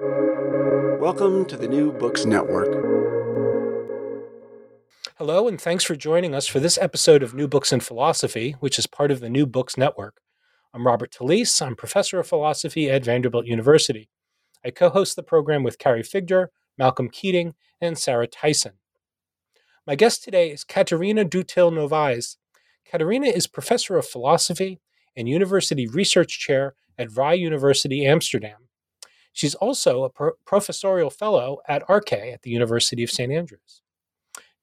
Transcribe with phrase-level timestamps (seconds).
[0.00, 2.66] Welcome to the New Books Network.
[5.18, 8.76] Hello, and thanks for joining us for this episode of New Books in Philosophy, which
[8.76, 10.20] is part of the New Books Network.
[10.72, 11.64] I'm Robert Talisse.
[11.64, 14.08] I'm professor of philosophy at Vanderbilt University.
[14.64, 18.72] I co host the program with Carrie Figdor, Malcolm Keating, and Sarah Tyson.
[19.86, 22.36] My guest today is Catarina Dutilh Novaes.
[22.84, 24.80] Catarina is professor of philosophy
[25.14, 28.63] and university research chair at Vrije University Amsterdam.
[29.34, 33.32] She's also a pro- professorial fellow at Arché at the University of St.
[33.32, 33.82] Andrews.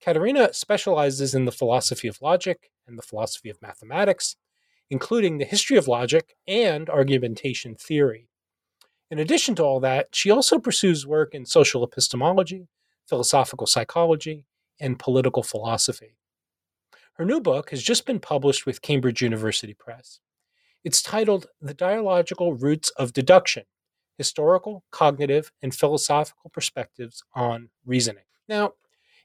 [0.01, 4.37] Catarina specializes in the philosophy of logic and the philosophy of mathematics,
[4.89, 8.29] including the history of logic and argumentation theory.
[9.11, 12.69] In addition to all that, she also pursues work in social epistemology,
[13.07, 14.45] philosophical psychology,
[14.79, 16.15] and political philosophy.
[17.15, 20.21] Her new book has just been published with Cambridge University Press.
[20.85, 23.65] It's titled The Dialogical Roots of Deduction
[24.21, 28.25] Historical, Cognitive, and Philosophical Perspectives on Reasoning.
[28.47, 28.73] Now,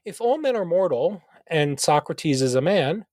[0.03, 3.05] if all men are mortal and Socrates is a man,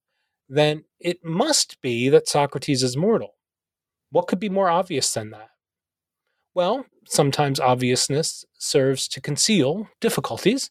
[0.48, 3.34] then it must be that Socrates is mortal.
[4.10, 5.50] What could be more obvious than that?
[6.54, 10.70] Well, sometimes obviousness serves to conceal difficulties,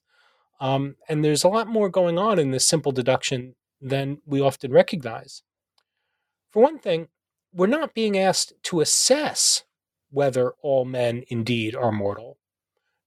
[0.59, 4.71] um, and there's a lot more going on in this simple deduction than we often
[4.71, 5.43] recognize.
[6.49, 7.09] For one thing,
[7.53, 9.63] we're not being asked to assess
[10.13, 12.37] whether all men indeed are mortal,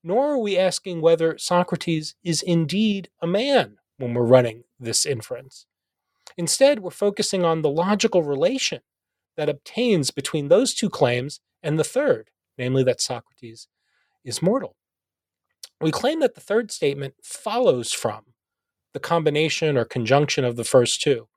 [0.03, 5.67] nor are we asking whether Socrates is indeed a man when we're running this inference.
[6.37, 8.81] Instead, we're focusing on the logical relation
[9.37, 13.69] that obtains between those two claims and the third, namely that Socrates
[14.25, 14.77] is mortal.
[15.81, 18.25] We claim that the third statement follows from
[18.93, 21.29] the combination or conjunction of the first two,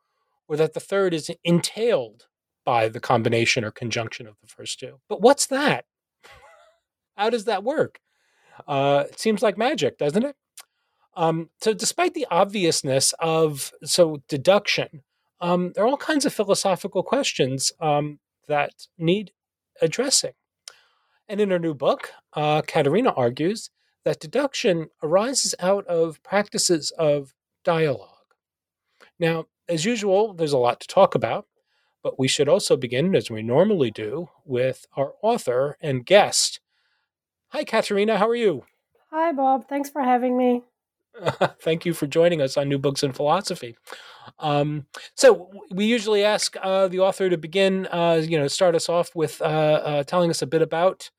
[0.47, 2.25] or that the third is entailed
[2.65, 4.99] by the combination or conjunction of the first two.
[5.07, 5.85] But what's that?
[7.15, 7.99] How does that work?
[8.67, 10.35] Uh, it seems like magic, doesn't it?
[11.15, 15.03] Um, so, despite the obviousness of so deduction,
[15.41, 19.31] um, there are all kinds of philosophical questions um, that need
[19.81, 20.33] addressing.
[21.27, 23.69] And in her new book, uh, Catarina argues
[24.05, 28.09] that deduction arises out of practices of dialogue.
[29.19, 31.45] Now, as usual, there's a lot to talk about,
[32.01, 36.59] but we should also begin, as we normally do, with our author and guest.
[37.49, 38.17] Hi, Catarina.
[38.17, 38.63] How are you?
[39.11, 39.67] Hi, Bob.
[39.67, 40.63] Thanks for having me.
[41.61, 43.75] Thank you for joining us on New Books in Philosophy.
[44.37, 48.87] Um, so we usually ask uh, the author to begin, uh, you know, start us
[48.87, 51.09] off with uh, uh telling us a bit about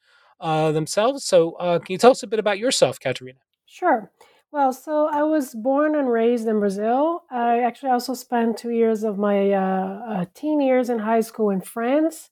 [0.41, 1.25] uh, themselves.
[1.25, 3.41] So uh, can you tell us a bit about yourself, Catarina?
[3.67, 4.11] Sure.
[4.53, 7.23] Well, so I was born and raised in Brazil.
[7.31, 11.51] I actually also spent two years of my uh, uh, teen years in high school
[11.51, 12.31] in France.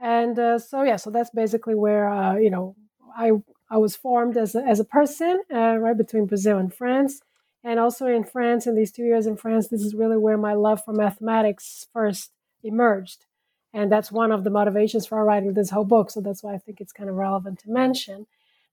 [0.00, 2.76] And uh, so, yeah, so that's basically where, you know,
[3.16, 3.32] I
[3.70, 7.22] I was formed as a, as a person, uh, right between Brazil and France.
[7.64, 10.52] And also in France, in these two years in France, this is really where my
[10.54, 13.24] love for mathematics first emerged.
[13.72, 16.10] And that's one of the motivations for writing this whole book.
[16.10, 18.26] So that's why I think it's kind of relevant to mention.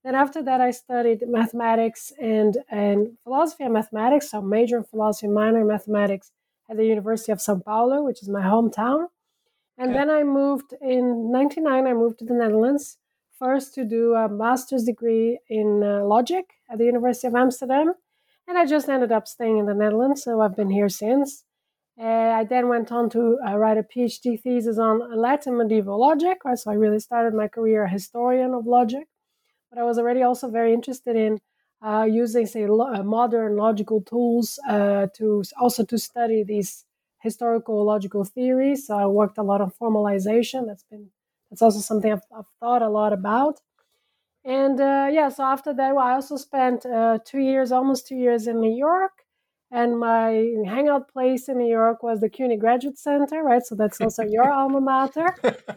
[0.04, 5.28] Then after that, I studied mathematics and, and philosophy and mathematics, so major in philosophy,
[5.28, 6.32] minor in mathematics
[6.70, 9.08] at the University of Sao Paulo, which is my hometown.
[9.78, 10.00] And okay.
[10.00, 12.98] then I moved in 99, I moved to the Netherlands
[13.40, 17.94] first to do a master's degree in uh, logic at the University of Amsterdam.
[18.48, 21.46] And I just ended up staying in the Netherlands, so I've been here since.
[22.00, 22.06] Uh,
[22.40, 26.40] I then went on to uh, write a PhD thesis on Latin medieval logic.
[26.46, 26.58] Right?
[26.58, 29.08] So I really started my career a historian of logic.
[29.70, 31.40] But I was already also very interested in
[31.82, 36.86] uh, using, say, lo- uh, modern logical tools uh, to also to study these
[37.20, 38.88] historical logical theories.
[38.88, 40.68] So I worked a lot on formalization.
[40.68, 41.10] That's been
[41.52, 43.62] it's also something I've, I've thought a lot about.
[44.46, 48.16] And uh, yeah, so after that, well, I also spent uh, two years, almost two
[48.16, 49.12] years in New York.
[49.72, 53.64] And my hangout place in New York was the CUNY Graduate Center, right?
[53.64, 55.36] So that's also your alma mater.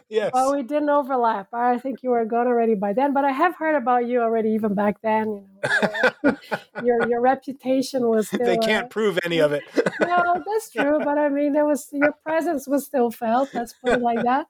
[0.09, 0.31] yes.
[0.33, 1.49] Well, we didn't overlap.
[1.53, 4.51] I think you were gone already by then, but I have heard about you already
[4.51, 5.47] even back then.
[5.63, 6.37] You know,
[6.83, 8.47] your your reputation was still.
[8.47, 9.63] They can't uh, prove any of it.
[10.01, 10.99] no, that's true.
[11.05, 13.51] But I mean, there was your presence was still felt.
[13.53, 14.47] Let's put it like that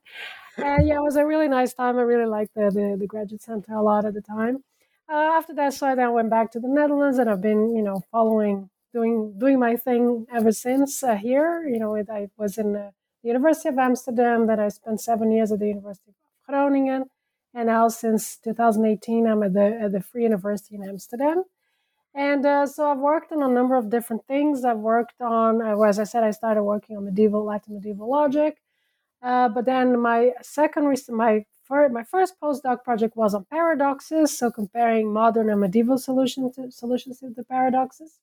[0.56, 1.98] and yeah, it was a really nice time.
[1.98, 4.62] I really liked the, the, the graduate center a lot at the time.
[5.10, 7.82] Uh, after that, so I then went back to the Netherlands, and I've been, you
[7.82, 11.66] know, following, doing doing my thing ever since uh, here.
[11.66, 12.92] You know, it, I was in the
[13.22, 16.16] University of Amsterdam, then I spent seven years at the University of
[16.46, 17.04] Groningen,
[17.54, 21.44] and now since 2018, I'm at the at the Free University in Amsterdam.
[22.14, 24.64] And uh, so I've worked on a number of different things.
[24.64, 28.58] I've worked on, uh, as I said, I started working on medieval Latin medieval logic.
[29.22, 34.50] Uh, but then my second, my first, my first postdoc project was on paradoxes, so
[34.50, 38.18] comparing modern and medieval solutions to, solutions to the paradoxes.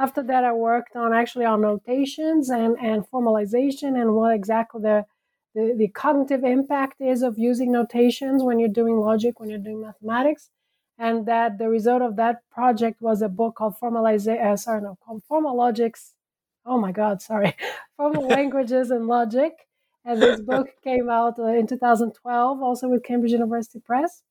[0.00, 5.04] After that, I worked on actually on notations and, and formalization and what exactly the,
[5.54, 9.82] the, the cognitive impact is of using notations when you're doing logic, when you're doing
[9.82, 10.48] mathematics.
[10.96, 14.96] And that the result of that project was a book called Formalization, uh, sorry, no,
[15.04, 16.14] called Formal Logics.
[16.64, 17.54] Oh my God, sorry.
[17.98, 19.52] Formal Languages and Logic
[20.06, 24.22] and this book came out uh, in 2012, also with Cambridge University Press.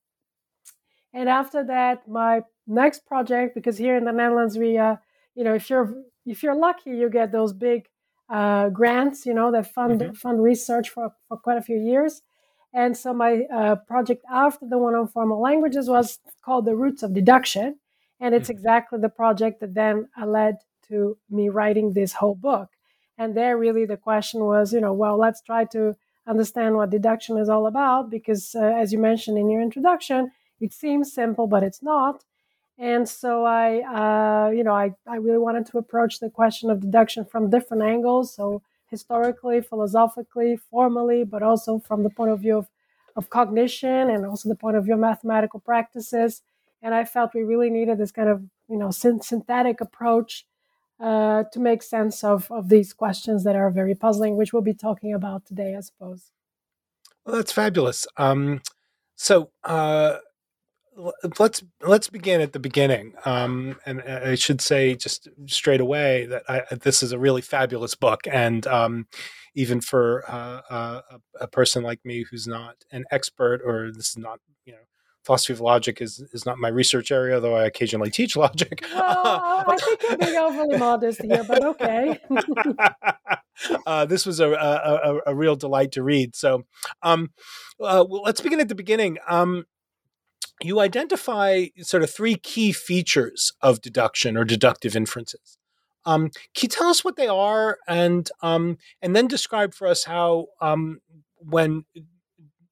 [1.14, 4.98] And after that, my next project, because here in the Netherlands, we, uh,
[5.40, 5.88] you know, if you're
[6.26, 7.88] if you're lucky, you get those big
[8.38, 10.14] uh, grants, you know, that fund mm-hmm.
[10.24, 12.22] fund research for for quite a few years.
[12.74, 17.04] And so my uh, project after the one on formal languages was called the Roots
[17.04, 17.80] of Deduction,
[18.20, 18.58] and it's mm-hmm.
[18.58, 20.56] exactly the project that then uh, led
[20.90, 22.68] to me writing this whole book.
[23.18, 25.96] And there, really, the question was, you know, well, let's try to
[26.28, 30.74] understand what deduction is all about, because uh, as you mentioned in your introduction, it
[30.74, 32.24] seems simple, but it's not.
[32.80, 36.80] And so I, uh, you know, I, I really wanted to approach the question of
[36.80, 38.34] deduction from different angles.
[38.34, 42.70] So historically, philosophically, formally, but also from the point of view of,
[43.18, 46.42] of cognition and also the point of view of mathematical practices.
[46.82, 50.46] And I felt we really needed this kind of, you know, synthetic approach
[51.02, 54.74] uh, to make sense of, of these questions that are very puzzling, which we'll be
[54.74, 56.32] talking about today, I suppose.
[57.26, 58.08] Well, that's fabulous.
[58.16, 58.62] Um,
[59.16, 60.18] so uh,
[61.40, 66.44] let's let's begin at the beginning, um, and I should say just straight away that
[66.48, 69.08] I, this is a really fabulous book, and um,
[69.56, 74.10] even for uh, uh a, a person like me who's not an expert or this
[74.10, 74.80] is not you know
[75.24, 78.86] philosophy of logic is is not my research area, though I occasionally teach logic.
[78.94, 82.20] Well, I think you're being overly modest here, but okay.
[83.86, 86.36] uh, this was a, a, a, real delight to read.
[86.36, 86.64] So,
[87.04, 87.30] um,
[87.80, 89.18] uh, well, let's begin at the beginning.
[89.28, 89.66] Um,
[90.62, 95.58] you identify sort of three key features of deduction or deductive inferences.
[96.06, 100.06] Um, can you tell us what they are, and um, and then describe for us
[100.06, 101.00] how um,
[101.38, 101.86] when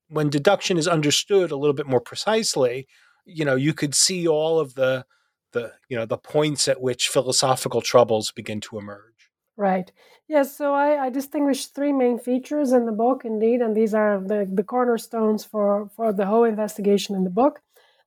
[0.09, 2.87] when deduction is understood a little bit more precisely,
[3.25, 5.05] you know, you could see all of the
[5.51, 9.17] the you know the points at which philosophical troubles begin to emerge.
[9.57, 9.91] Right.
[10.27, 10.55] Yes.
[10.55, 14.47] So I, I distinguish three main features in the book, indeed, and these are the,
[14.51, 17.61] the cornerstones for, for the whole investigation in the book.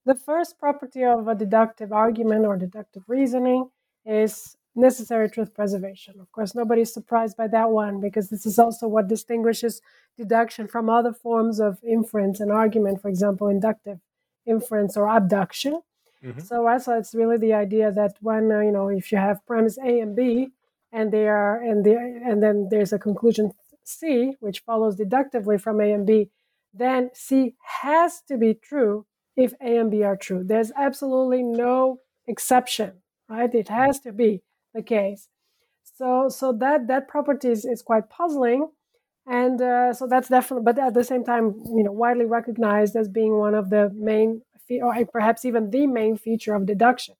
[0.06, 3.70] The first property of a deductive argument or deductive reasoning
[4.06, 6.20] is necessary truth preservation.
[6.20, 9.82] Of course, nobody's surprised by that one because this is also what distinguishes
[10.16, 13.98] deduction from other forms of inference and argument, for example, inductive
[14.46, 15.82] inference or abduction.
[16.24, 16.40] Mm-hmm.
[16.40, 19.78] So, also, it's really the idea that when uh, you know if you have premise
[19.78, 20.50] A and B,
[20.92, 23.52] and they are and the and then there's a conclusion
[23.84, 26.30] C which follows deductively from A and B,
[26.74, 29.06] then C has to be true
[29.44, 30.42] if A and B are true.
[30.44, 33.52] There's absolutely no exception, right?
[33.54, 34.42] It has to be
[34.74, 35.28] the case.
[35.96, 38.68] So so that that property is, is quite puzzling,
[39.26, 43.08] and uh, so that's definitely, but at the same time, you know, widely recognized as
[43.08, 44.42] being one of the main,
[44.82, 47.16] or perhaps even the main feature of deduction.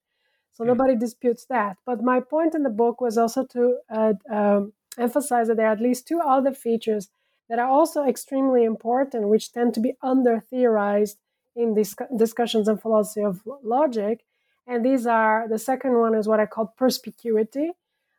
[0.53, 0.69] So hmm.
[0.69, 1.77] nobody disputes that.
[1.85, 5.73] But my point in the book was also to uh, um, emphasize that there are
[5.73, 7.11] at least two other features
[7.49, 11.19] that are also extremely important, which tend to be under theorized
[11.57, 14.25] in these discussions and philosophy of logic,
[14.67, 17.73] and these are the second one is what I call perspicuity,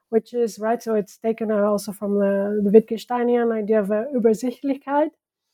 [0.09, 0.83] which is right.
[0.83, 5.11] So it's taken also from the, the Wittgensteinian idea of uh, Übersichtlichkeit.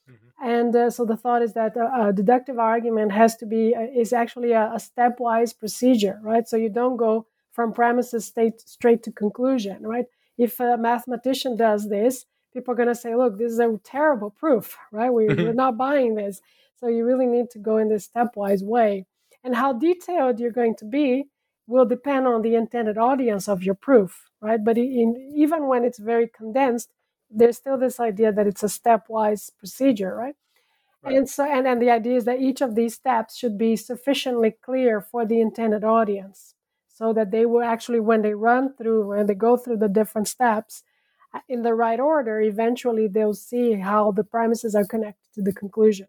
[0.09, 0.43] Mm-hmm.
[0.43, 3.81] And uh, so the thought is that a, a, deductive argument has to be uh,
[3.81, 6.47] is actually a, a, stepwise procedure, right?
[6.47, 10.05] So you don't go from premises straight straight to conclusion, right?
[10.37, 14.31] If a mathematician does this, people are going to say, "Look, this is a terrible
[14.31, 15.11] proof, right?
[15.11, 15.43] We, mm-hmm.
[15.43, 16.41] We're not buying this."
[16.79, 19.05] So you really need to go in this stepwise way.
[19.43, 21.25] And how detailed you're going to be
[21.67, 24.63] will depend on the intended audience of your proof, right?
[24.63, 26.89] But in, even when it's very condensed,
[27.29, 30.35] there's still this idea that it's a stepwise procedure, right?
[31.03, 31.15] right?
[31.15, 34.51] And so, and, and the idea is that each of these steps should be sufficiently
[34.51, 36.55] clear for the intended audience,
[36.87, 40.27] so that they will actually, when they run through, when they go through the different
[40.27, 40.83] steps
[41.33, 45.53] uh, in the right order, eventually they'll see how the premises are connected to the
[45.53, 46.07] conclusion.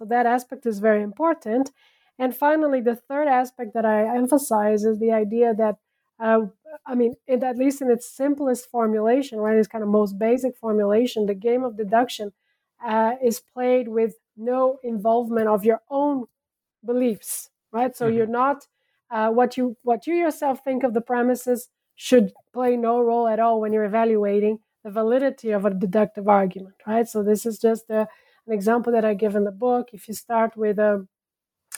[0.00, 1.72] So that aspect is very important.
[2.18, 5.76] And finally, the third aspect that I emphasize is the idea that,
[6.18, 6.46] uh,
[6.86, 10.56] I mean, it, at least in its simplest formulation, right, its kind of most basic
[10.56, 12.32] formulation, the game of deduction
[12.82, 16.24] uh, is played with no involvement of your own
[16.82, 17.94] beliefs, right?
[17.94, 18.16] So mm-hmm.
[18.16, 18.66] you're not
[19.10, 23.38] uh, what you what you yourself think of the premises should play no role at
[23.38, 27.06] all when you're evaluating the validity of a deductive argument, right?
[27.06, 28.08] So this is just a
[28.50, 29.90] an example that I give in the book.
[29.92, 31.08] If you start with a um,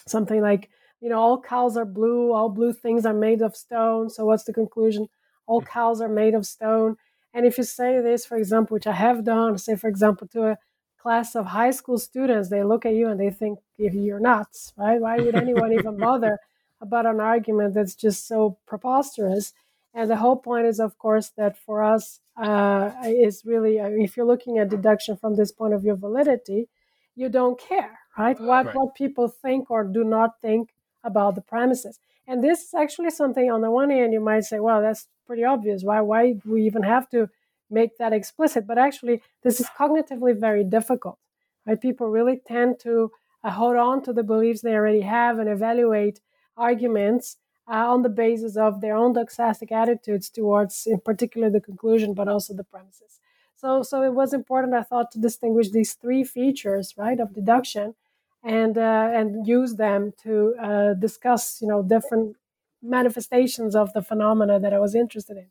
[0.07, 4.09] something like, you know, all cows are blue, all blue things are made of stone.
[4.09, 5.07] So what's the conclusion?
[5.45, 5.67] All hmm.
[5.67, 6.97] cows are made of stone.
[7.33, 10.47] And if you say this, for example, which I have done, say, for example, to
[10.51, 10.57] a
[10.97, 14.99] class of high school students, they look at you and they think you're nuts, right?
[14.99, 16.39] Why would anyone even bother
[16.81, 19.53] about an argument that's just so preposterous?
[19.93, 24.17] And the whole point is, of course, that for us uh, is really, uh, if
[24.17, 26.67] you're looking at deduction from this point of view validity,
[27.15, 28.39] you don't care, right?
[28.39, 28.75] What right.
[28.75, 30.73] what people think or do not think
[31.03, 31.99] about the premises.
[32.25, 35.43] And this is actually something on the one hand you might say, well, that's pretty
[35.43, 35.83] obvious.
[35.83, 37.29] Why why do we even have to
[37.69, 38.65] make that explicit?
[38.65, 41.19] But actually, this is cognitively very difficult.
[41.67, 41.79] Right?
[41.79, 43.11] People really tend to
[43.43, 46.19] uh, hold on to the beliefs they already have and evaluate
[46.57, 52.13] arguments uh, on the basis of their own doxastic attitudes towards, in particular, the conclusion,
[52.13, 53.19] but also the premises.
[53.55, 57.95] So, so it was important, I thought, to distinguish these three features, right, of deduction,
[58.43, 62.35] and uh, and use them to uh, discuss, you know, different
[62.81, 65.47] manifestations of the phenomena that I was interested in.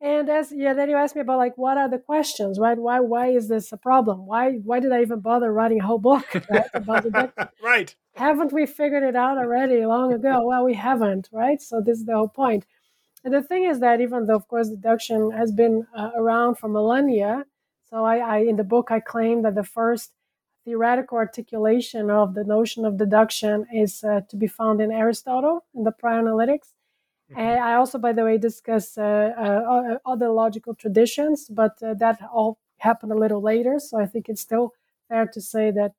[0.00, 2.76] And as yeah, then you asked me about like what are the questions, right?
[2.76, 4.26] Why why is this a problem?
[4.26, 7.94] Why why did I even bother writing a whole book right, about the right?
[8.14, 10.46] Haven't we figured it out already long ago?
[10.46, 11.60] Well, we haven't, right?
[11.62, 12.66] So this is the whole point.
[13.24, 16.68] And the thing is that even though, of course, deduction has been uh, around for
[16.68, 17.46] millennia,
[17.88, 20.12] so I, I in the book I claim that the first
[20.66, 25.84] theoretical articulation of the notion of deduction is uh, to be found in Aristotle in
[25.84, 26.74] the Prior Analytics.
[27.30, 27.40] Mm-hmm.
[27.40, 32.20] And I also, by the way, discuss uh, uh, other logical traditions, but uh, that
[32.32, 33.78] all happened a little later.
[33.78, 34.74] So I think it's still
[35.08, 35.92] fair to say that,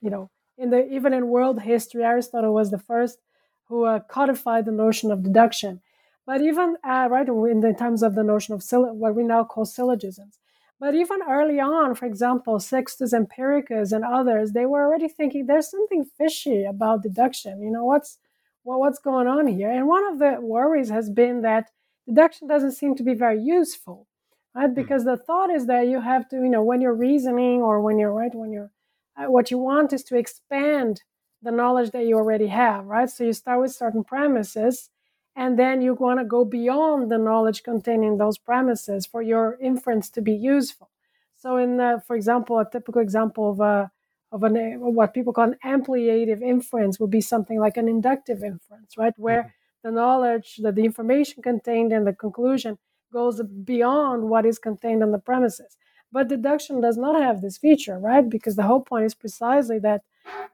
[0.00, 3.18] you know, in the even in world history, Aristotle was the first
[3.64, 5.80] who uh, codified the notion of deduction.
[6.26, 9.64] But even uh, right in the terms of the notion of what we now call
[9.64, 10.38] syllogisms.
[10.78, 15.70] But even early on, for example, Sextus Empiricus and others, they were already thinking there's
[15.70, 17.62] something fishy about deduction.
[17.62, 18.18] You know, what's
[18.64, 19.70] well, what's going on here?
[19.70, 21.70] And one of the worries has been that
[22.06, 24.06] deduction doesn't seem to be very useful,
[24.54, 24.68] right?
[24.68, 24.74] Hmm.
[24.74, 27.98] Because the thought is that you have to, you know, when you're reasoning or when
[27.98, 28.70] you're right, when you're,
[29.16, 31.02] uh, what you want is to expand
[31.42, 33.10] the knowledge that you already have, right?
[33.10, 34.90] So you start with certain premises
[35.34, 40.10] and then you want to go beyond the knowledge containing those premises for your inference
[40.10, 40.90] to be useful.
[41.34, 43.90] So, in the, for example, a typical example of a
[44.32, 48.96] of an what people call an ampliative inference would be something like an inductive inference,
[48.96, 49.88] right, where mm-hmm.
[49.88, 52.78] the knowledge, that the information contained in the conclusion
[53.12, 55.76] goes beyond what is contained in the premises.
[56.10, 58.28] But deduction does not have this feature, right?
[58.28, 60.02] Because the whole point is precisely that,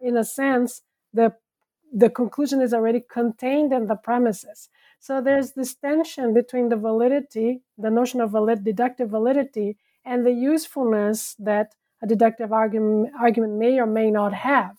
[0.01, 0.83] in a sense,
[1.13, 1.35] the
[1.91, 4.69] the conclusion is already contained in the premises.
[5.01, 10.33] So there's this tension between the validity, the notion of valid, deductive validity, and the
[10.33, 14.77] usefulness that a deductive argument, argument may or may not have.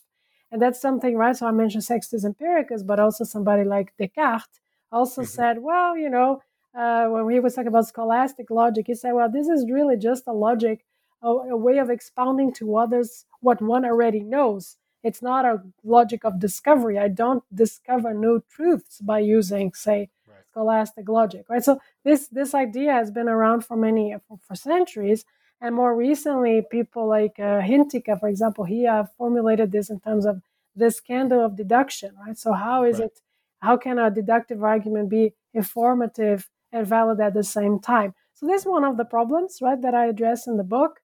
[0.52, 1.36] And that's something, right?
[1.36, 4.60] So I mentioned Sextus Empiricus, but also somebody like Descartes
[4.92, 5.30] also mm-hmm.
[5.30, 6.42] said, well, you know,
[6.78, 10.24] uh, when he was talking about scholastic logic, he said, well, this is really just
[10.28, 10.86] a logic,
[11.22, 14.78] a, a way of expounding to others what one already knows.
[15.04, 16.98] It's not a logic of discovery.
[17.00, 20.38] I don't discover new truths by using, say, right.
[20.52, 21.64] scholastic logic, right?
[21.64, 25.24] So this this idea has been around for many for, for centuries,
[25.62, 30.26] and more recently, people like uh, Hintikka, for example, he uh, formulated this in terms
[30.26, 30.42] of
[30.76, 32.38] the scandal of deduction, right?
[32.38, 33.06] So how is right.
[33.06, 33.22] it?
[33.62, 38.14] How can a deductive argument be informative and valid at the same time?
[38.34, 41.02] So this is one of the problems, right, that I address in the book.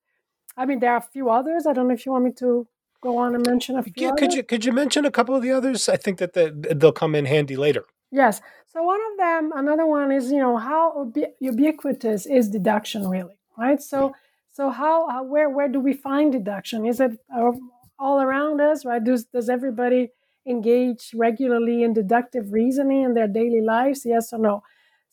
[0.56, 1.66] I mean, there are a few others.
[1.68, 2.66] I don't know if you want me to
[3.02, 3.94] go on and mention a few.
[3.98, 5.90] Yeah, could you could you mention a couple of the others?
[5.90, 7.84] I think that the, they'll come in handy later.
[8.10, 8.42] Yes.
[8.68, 13.82] So one of them, another one is you know how ubiquitous is deduction really, right?
[13.82, 14.14] So
[14.56, 16.86] so how, how where where do we find deduction?
[16.86, 17.52] Is it uh,
[18.00, 19.04] all around us, right?
[19.04, 20.12] Does does everybody
[20.48, 24.06] engage regularly in deductive reasoning in their daily lives?
[24.06, 24.64] Yes or no?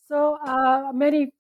[0.07, 1.33] So uh, many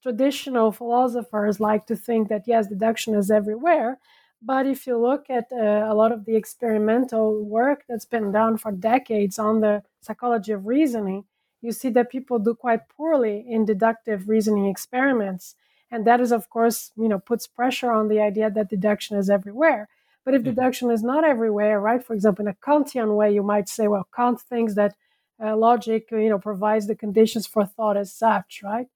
[0.00, 3.98] traditional philosophers like to think that yes, deduction is everywhere.
[4.40, 8.58] But if you look at uh, a lot of the experimental work that's been done
[8.58, 11.24] for decades on the psychology of reasoning,
[11.62, 15.56] you see that people do quite poorly in deductive reasoning experiments.
[15.90, 19.28] And that is, of course, you know, puts pressure on the idea that deduction is
[19.28, 19.88] everywhere.
[20.24, 20.50] But if mm-hmm.
[20.50, 22.04] deduction is not everywhere, right?
[22.04, 24.94] For example, in a Kantian way, you might say, well, Kant thinks that
[25.42, 28.86] uh, logic, you know, provides the conditions for thought as such, right?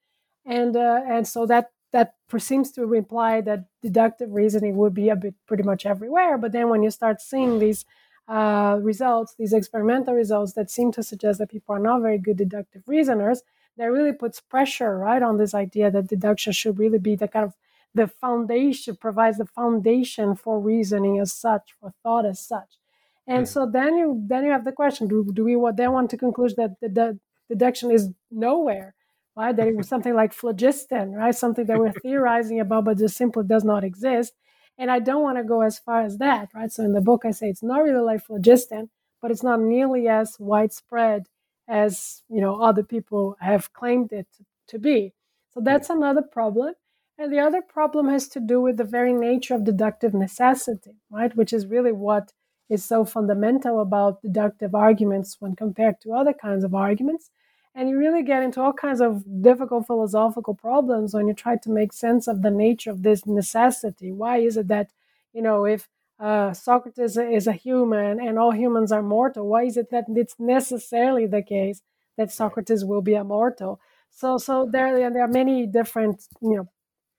[0.44, 5.16] And uh, and so that that seems to imply that deductive reasoning would be a
[5.16, 6.36] bit pretty much everywhere.
[6.36, 7.86] But then when you start seeing these
[8.28, 12.36] uh, results, these experimental results that seem to suggest that people are not very good
[12.36, 13.42] deductive reasoners,
[13.76, 17.44] that really puts pressure right on this idea that deduction should really be the kind
[17.44, 17.54] of
[17.94, 22.78] the foundation provides the foundation for reasoning as such, for thought as such.
[23.26, 23.48] And mm.
[23.48, 26.54] so then you then you have the question: Do, do we then want to conclude
[26.56, 28.94] that the, the deduction is nowhere,
[29.36, 29.56] right?
[29.56, 31.34] That it was something like phlogiston, right?
[31.34, 34.34] Something that we're theorizing about, but just simply does not exist.
[34.76, 36.70] And I don't want to go as far as that, right?
[36.70, 38.90] So in the book, I say it's not really like phlogiston,
[39.22, 41.26] but it's not nearly as widespread
[41.68, 44.26] as you know other people have claimed it
[44.68, 45.12] to be.
[45.52, 46.74] So that's another problem.
[47.16, 51.34] And the other problem has to do with the very nature of deductive necessity, right?
[51.36, 52.32] Which is really what
[52.68, 57.30] is so fundamental about deductive arguments when compared to other kinds of arguments.
[57.74, 61.70] And you really get into all kinds of difficult philosophical problems when you try to
[61.70, 64.12] make sense of the nature of this necessity.
[64.12, 64.90] Why is it that,
[65.32, 69.76] you know, if uh, Socrates is a human and all humans are mortal, why is
[69.76, 71.82] it that it's necessarily the case
[72.16, 73.80] that Socrates will be immortal?
[74.10, 76.68] So, so there, there are many different, you know,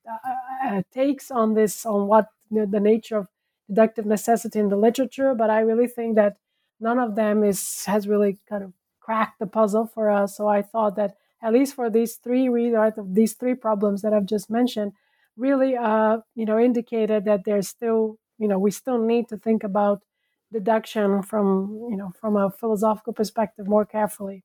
[0.09, 3.27] uh, uh, takes on this, on what you know, the nature of
[3.67, 6.37] deductive necessity in the literature, but I really think that
[6.79, 10.37] none of them is has really kind of cracked the puzzle for us.
[10.37, 14.25] So I thought that at least for these three right, these three problems that I've
[14.25, 14.93] just mentioned,
[15.37, 19.63] really uh, you know indicated that there's still you know we still need to think
[19.63, 20.01] about
[20.51, 24.43] deduction from you know from a philosophical perspective more carefully.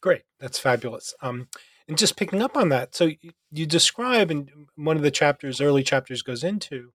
[0.00, 1.14] Great, that's fabulous.
[1.22, 1.48] Um,
[1.88, 3.10] and just picking up on that, so
[3.50, 6.92] you, describe, in one of the chapters, early chapters, goes into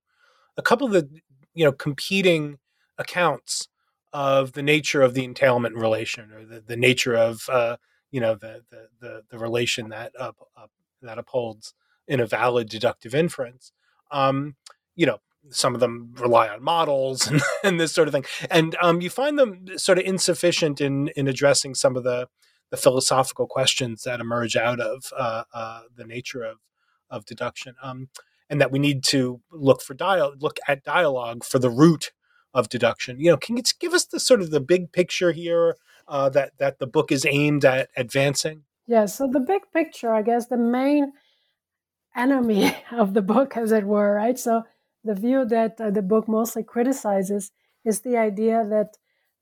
[0.56, 1.10] a couple of the
[1.54, 2.60] you know competing
[2.98, 3.68] accounts
[4.14, 7.78] of the nature of the entailment relation or the, the nature of uh,
[8.12, 10.68] you know the, the, the the relation that uh, uh,
[11.02, 11.74] that upholds
[12.08, 13.72] in a valid deductive inference.
[14.12, 14.56] Um,
[14.96, 15.18] you know,
[15.50, 19.10] some of them rely on models and, and this sort of thing, and um, you
[19.10, 22.28] find them sort of insufficient in in addressing some of the
[22.70, 26.58] the philosophical questions that emerge out of uh, uh, the nature of
[27.10, 27.76] of deduction.
[27.82, 28.10] Um,
[28.50, 32.12] and that we need to look for dial look at dialogue for the root
[32.54, 33.20] of deduction.
[33.20, 36.52] You know, can you give us the sort of the big picture here uh, that
[36.60, 38.64] that the book is aimed at advancing?
[38.88, 39.06] Yeah.
[39.06, 41.14] So the big picture, I guess, the main
[42.16, 44.38] enemy of the book, as it were, right?
[44.38, 44.64] So
[45.04, 47.52] the view that uh, the book mostly criticizes
[47.84, 48.98] is the idea that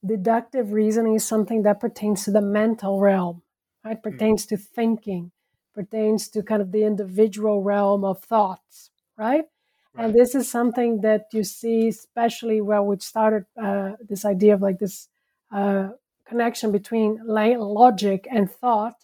[0.06, 3.42] deductive reasoning is something that pertains to the mental realm,
[3.86, 3.98] right?
[3.98, 4.10] Hmm.
[4.10, 4.50] Pertains mm.
[4.50, 5.32] to thinking,
[5.74, 9.46] pertains to kind of the individual realm of thoughts, right?
[9.94, 10.06] right.
[10.06, 14.62] And this is something that you see, especially where we started uh, this idea of
[14.62, 15.10] like this
[15.52, 15.90] uh,
[16.26, 18.96] connection between logic and thought,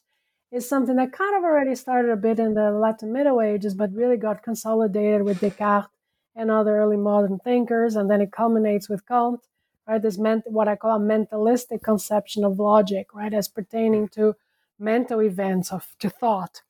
[0.49, 3.93] is something that kind of already started a bit in the Latin Middle Ages, but
[3.93, 5.89] really got consolidated with Descartes
[6.37, 9.41] and other early modern thinkers, and then it culminates with Kant,
[9.87, 10.01] right?
[10.01, 14.35] This meant what I call a mentalistic conception of logic, right, as pertaining to
[14.79, 16.61] mental events of to thought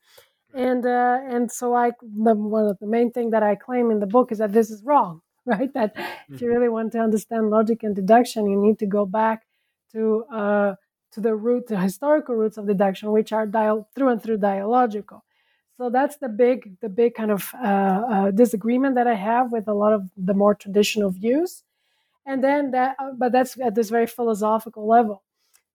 [0.53, 3.99] and uh, and so I the, one of the main thing that I claim in
[3.99, 5.71] the book is that this is wrong, right?
[5.73, 6.34] That mm-hmm.
[6.34, 6.56] if you mm-hmm.
[6.56, 9.45] really want to understand logic and deduction, you need to go back
[9.93, 10.75] to uh,
[11.12, 15.23] to the root, the historical roots of deduction, which are dial- through and through dialogical.
[15.78, 19.68] So that's the big the big kind of uh, uh, disagreement that I have with
[19.68, 21.63] a lot of the more traditional views,
[22.26, 25.24] and then that uh, but that's at this very philosophical level.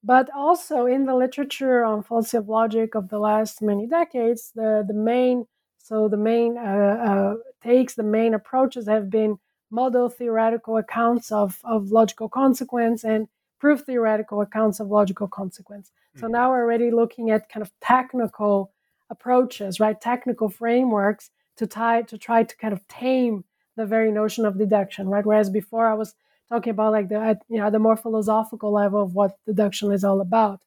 [0.04, 4.84] But also in the literature on fallacy of logic of the last many decades, the,
[4.86, 5.46] the main
[5.78, 9.38] so the main uh, uh, takes, the main approaches have been
[9.70, 15.90] model theoretical accounts of, of logical consequence and proof theoretical accounts of logical consequence.
[15.90, 16.20] Mm-hmm.
[16.20, 18.72] So now we're already looking at kind of technical
[19.12, 20.00] approaches, right?
[20.00, 23.44] Technical frameworks to try to try to kind of tame
[23.76, 25.24] the very notion of deduction, right?
[25.24, 26.14] Whereas before I was
[26.48, 30.20] talking about like the you know the more philosophical level of what deduction is all
[30.20, 30.60] about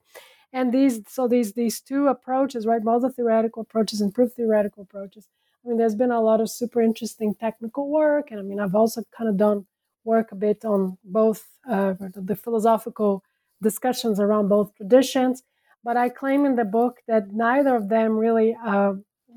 [0.55, 5.27] and these so these these two approaches right the theoretical approaches and proof theoretical approaches
[5.63, 8.73] i mean there's been a lot of super interesting technical work and i mean i've
[8.75, 9.65] also kind of done
[10.05, 13.23] work a bit on both uh, the philosophical
[13.62, 15.43] discussions around both traditions
[15.86, 18.93] but i claim in the book that neither of them really uh,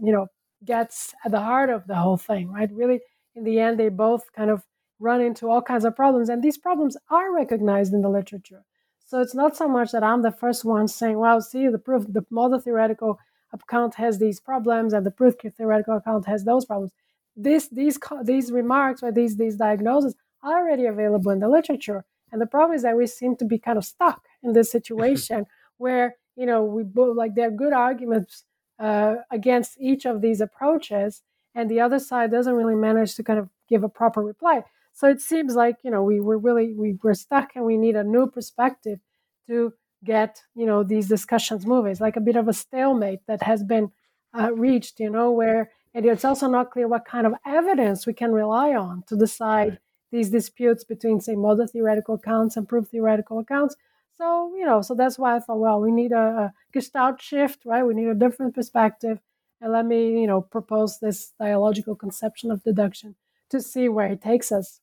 [0.06, 0.26] you know
[0.64, 3.00] gets at the heart of the whole thing right really
[3.36, 4.64] in the end they both kind of
[4.98, 6.28] run into all kinds of problems.
[6.28, 8.64] And these problems are recognized in the literature.
[9.06, 12.04] So it's not so much that I'm the first one saying, well, see, the proof,
[12.08, 13.18] the model theoretical
[13.52, 16.92] account has these problems and the proof theoretical account has those problems.
[17.34, 22.04] This, these, these remarks or these, these diagnoses are already available in the literature.
[22.30, 25.46] And the problem is that we seem to be kind of stuck in this situation
[25.78, 28.44] where, you know, we both like there are good arguments
[28.78, 31.22] uh, against each of these approaches,
[31.54, 34.62] and the other side doesn't really manage to kind of give a proper reply.
[34.92, 37.96] So it seems like you know we were really we were stuck and we need
[37.96, 39.00] a new perspective
[39.48, 39.74] to
[40.04, 41.92] get you know these discussions moving.
[41.92, 43.90] It's like a bit of a stalemate that has been
[44.38, 48.12] uh, reached, you know, where And it's also not clear what kind of evidence we
[48.12, 49.78] can rely on to decide right.
[50.12, 53.74] these disputes between, say, model theoretical accounts and proof theoretical accounts.
[54.18, 57.64] So, you know, so that's why I thought, well, we need a, a gestalt shift,
[57.64, 57.84] right?
[57.84, 59.20] We need a different perspective.
[59.60, 63.14] And let me, you know, propose this dialogical conception of deduction
[63.50, 64.80] to see where it takes us.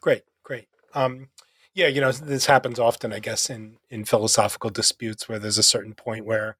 [0.00, 0.68] Great, great.
[0.94, 1.28] Um,
[1.74, 5.62] yeah, you know, this happens often, I guess, in in philosophical disputes where there's a
[5.62, 6.56] certain point where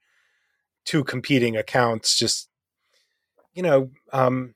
[0.85, 2.49] two competing accounts just,
[3.53, 4.55] you know, um,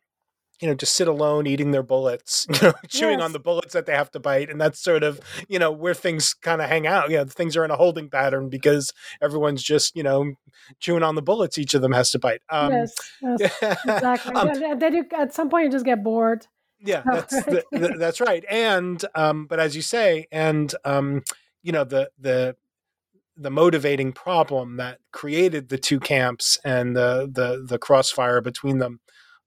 [0.61, 3.25] you know, just sit alone eating their bullets, you know, chewing yes.
[3.25, 4.49] on the bullets that they have to bite.
[4.49, 7.11] And that's sort of, you know, where things kind of hang out.
[7.11, 10.35] You know, things are in a holding pattern because everyone's just, you know,
[10.79, 12.43] chewing on the bullets each of them has to bite.
[12.49, 12.95] Um, yes,
[13.39, 14.35] yes exactly.
[14.35, 16.47] um, and then you, at some point you just get bored.
[16.81, 18.45] Yeah, that's, the, the, that's right.
[18.49, 21.23] And, um, but as you say, and, um,
[21.63, 22.57] you know, the, the,
[23.37, 29.01] the motivating problem that created the two camps and the the the crossfire between them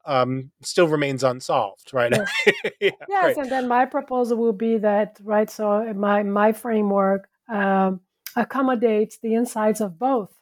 [0.06, 2.12] um, still remains unsolved, right?
[2.12, 2.32] Yes,
[2.82, 5.50] yeah, yes and then my proposal will be that, right?
[5.50, 8.02] So my my framework um,
[8.36, 10.34] accommodates the insights of both,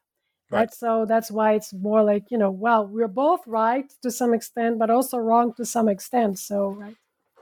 [0.51, 0.59] right.
[0.59, 0.73] right?
[0.73, 4.79] So that's why it's more like you know, well, we're both right to some extent,
[4.79, 6.39] but also wrong to some extent.
[6.39, 6.95] So right,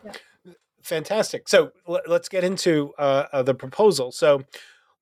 [0.03, 0.13] yeah.
[0.83, 1.47] Fantastic.
[1.47, 4.11] So l- let's get into uh, uh, the proposal.
[4.11, 4.43] So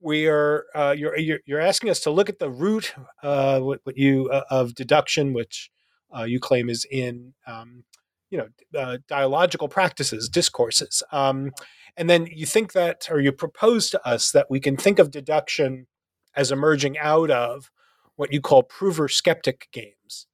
[0.01, 3.97] we are uh, you're, you're asking us to look at the root uh, what, what
[3.97, 5.71] you uh, of deduction, which
[6.17, 7.83] uh, you claim is in um,
[8.29, 11.51] you know uh, dialogical practices, discourses, um,
[11.97, 15.11] and then you think that, or you propose to us that we can think of
[15.11, 15.87] deduction
[16.35, 17.71] as emerging out of
[18.15, 20.27] what you call prover skeptic games.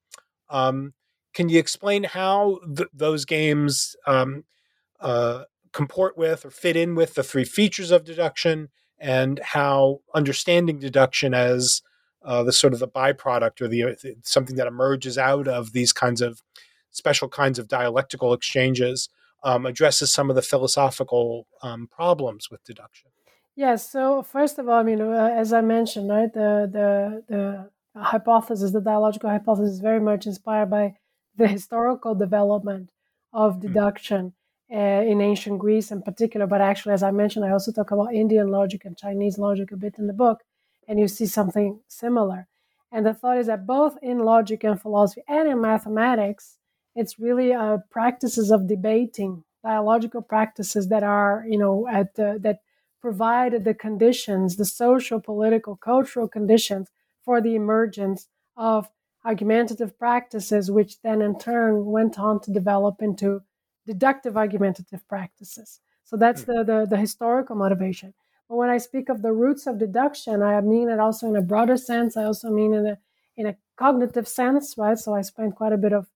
[0.50, 0.94] Um,
[1.34, 4.44] can you explain how th- those games um,
[5.00, 10.78] uh, comport with or fit in with the three features of deduction, and how understanding
[10.78, 11.82] deduction as
[12.26, 15.72] uh, the sort of the byproduct or the, uh, the, something that emerges out of
[15.72, 16.42] these kinds of
[16.90, 19.08] special kinds of dialectical exchanges
[19.44, 23.10] um, addresses some of the philosophical um, problems with deduction.
[23.54, 23.90] Yes.
[23.90, 27.22] So first of all, I mean, uh, as I mentioned, right, the the
[27.94, 30.96] the hypothesis, the dialogical hypothesis, is very much inspired by
[31.36, 32.90] the historical development
[33.32, 33.60] of hmm.
[33.60, 34.32] deduction
[34.70, 34.76] mm.
[34.76, 36.46] uh, in ancient Greece, in particular.
[36.46, 39.76] But actually, as I mentioned, I also talk about Indian logic and Chinese logic a
[39.76, 40.42] bit in the book
[40.86, 42.48] and you see something similar.
[42.92, 46.58] And the thought is that both in logic and philosophy and in mathematics,
[46.94, 52.60] it's really uh, practices of debating, dialogical practices that are, you know, at the, that
[53.02, 56.88] provided the conditions, the social, political, cultural conditions
[57.24, 58.88] for the emergence of
[59.24, 63.42] argumentative practices, which then in turn went on to develop into
[63.86, 65.80] deductive argumentative practices.
[66.04, 66.52] So that's hmm.
[66.52, 68.14] the, the, the historical motivation.
[68.48, 71.42] But when I speak of the roots of deduction, I mean it also in a
[71.42, 72.16] broader sense.
[72.16, 72.98] I also mean in a
[73.36, 74.98] in a cognitive sense, right?
[74.98, 76.06] So I spent quite a bit of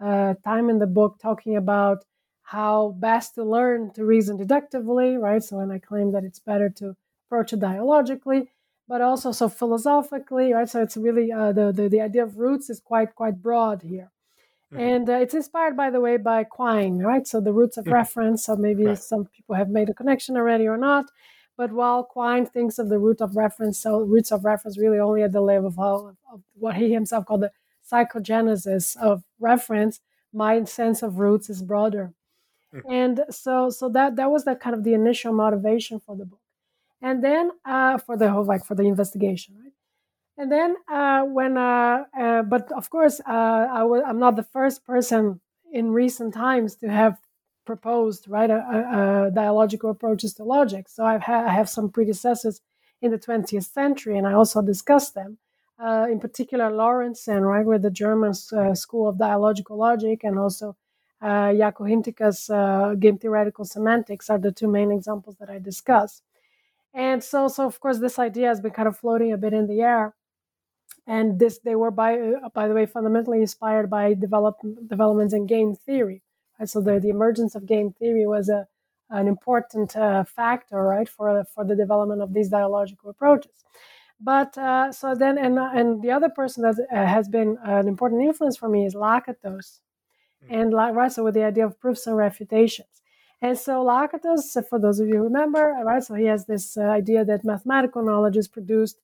[0.00, 2.04] uh, time in the book talking about
[2.42, 5.42] how best to learn to reason deductively, right?
[5.42, 6.96] So and I claim that it's better to
[7.26, 8.50] approach it dialogically,
[8.88, 10.68] but also so philosophically, right?
[10.68, 14.10] So it's really uh, the, the the idea of roots is quite quite broad here.
[14.72, 14.82] Mm-hmm.
[14.82, 17.26] And uh, it's inspired, by the way, by Quine, right?
[17.26, 17.94] So the roots of mm-hmm.
[17.94, 18.44] reference.
[18.44, 18.98] So maybe right.
[18.98, 21.06] some people have made a connection already or not.
[21.56, 25.22] But while Quine thinks of the root of reference, so roots of reference really only
[25.22, 27.52] at the level of, of what he himself called the
[27.90, 30.00] psychogenesis of reference,
[30.32, 32.12] my sense of roots is broader.
[32.74, 32.92] Mm-hmm.
[32.92, 36.40] And so so that that was the kind of the initial motivation for the book.
[37.00, 39.72] And then uh, for the whole like for the investigation, right?
[40.38, 44.42] And then uh, when, uh, uh, but of course, uh, I w- I'm not the
[44.42, 45.40] first person
[45.72, 47.18] in recent times to have
[47.66, 50.88] proposed right a, a, a dialogical approaches to logic.
[50.88, 52.60] So I've ha- I have some predecessors
[53.02, 55.38] in the 20th century, and I also discuss them.
[55.78, 60.76] Uh, in particular, Lorenzen right, with the German uh, school of dialogical logic, and also
[61.20, 66.22] uh, Jaakko Hintikka's uh, game theoretical semantics are the two main examples that I discuss.
[66.94, 69.66] And so, so of course, this idea has been kind of floating a bit in
[69.66, 70.14] the air.
[71.06, 74.56] And this, they were by, uh, by the way, fundamentally inspired by develop,
[74.88, 76.22] developments in game theory.
[76.58, 76.68] Right?
[76.68, 78.66] So the, the emergence of game theory was a,
[79.10, 83.64] an important uh, factor, right, for, for the development of these dialogical approaches.
[84.20, 88.22] But uh, so then, and, and the other person that uh, has been an important
[88.22, 89.80] influence for me is Lakatos.
[90.44, 90.54] Mm-hmm.
[90.54, 92.88] And right, so with the idea of proofs and refutations.
[93.42, 96.82] And so Lakatos, for those of you who remember, right, so he has this uh,
[96.82, 98.98] idea that mathematical knowledge is produced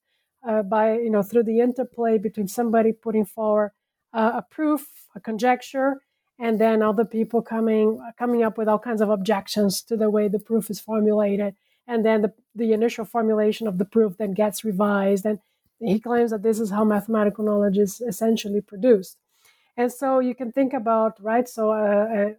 [0.47, 3.71] uh, by, you know, through the interplay between somebody putting forward
[4.13, 6.01] uh, a proof, a conjecture,
[6.39, 10.27] and then other people coming coming up with all kinds of objections to the way
[10.27, 11.55] the proof is formulated
[11.87, 15.39] and then the, the initial formulation of the proof then gets revised and
[15.79, 19.17] he claims that this is how mathematical knowledge is essentially produced
[19.77, 21.47] And so you can think about, right?
[21.49, 22.29] So, uh, uh,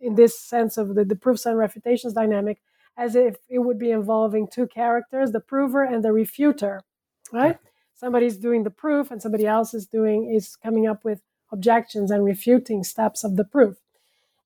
[0.00, 2.58] in this sense of the, the proofs and refutations dynamic,
[2.96, 6.82] as if it would be involving two characters, the prover and the refuter,
[7.32, 7.58] right?
[7.94, 12.24] Somebody's doing the proof and somebody else is doing, is coming up with objections and
[12.24, 13.76] refuting steps of the proof.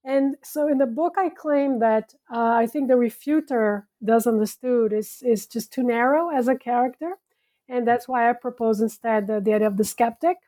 [0.05, 4.93] And so in the book, I claim that uh, I think the refuter, does understood,
[4.93, 7.19] is, is just too narrow as a character.
[7.69, 10.39] And that's why I propose instead the, the idea of the skeptic.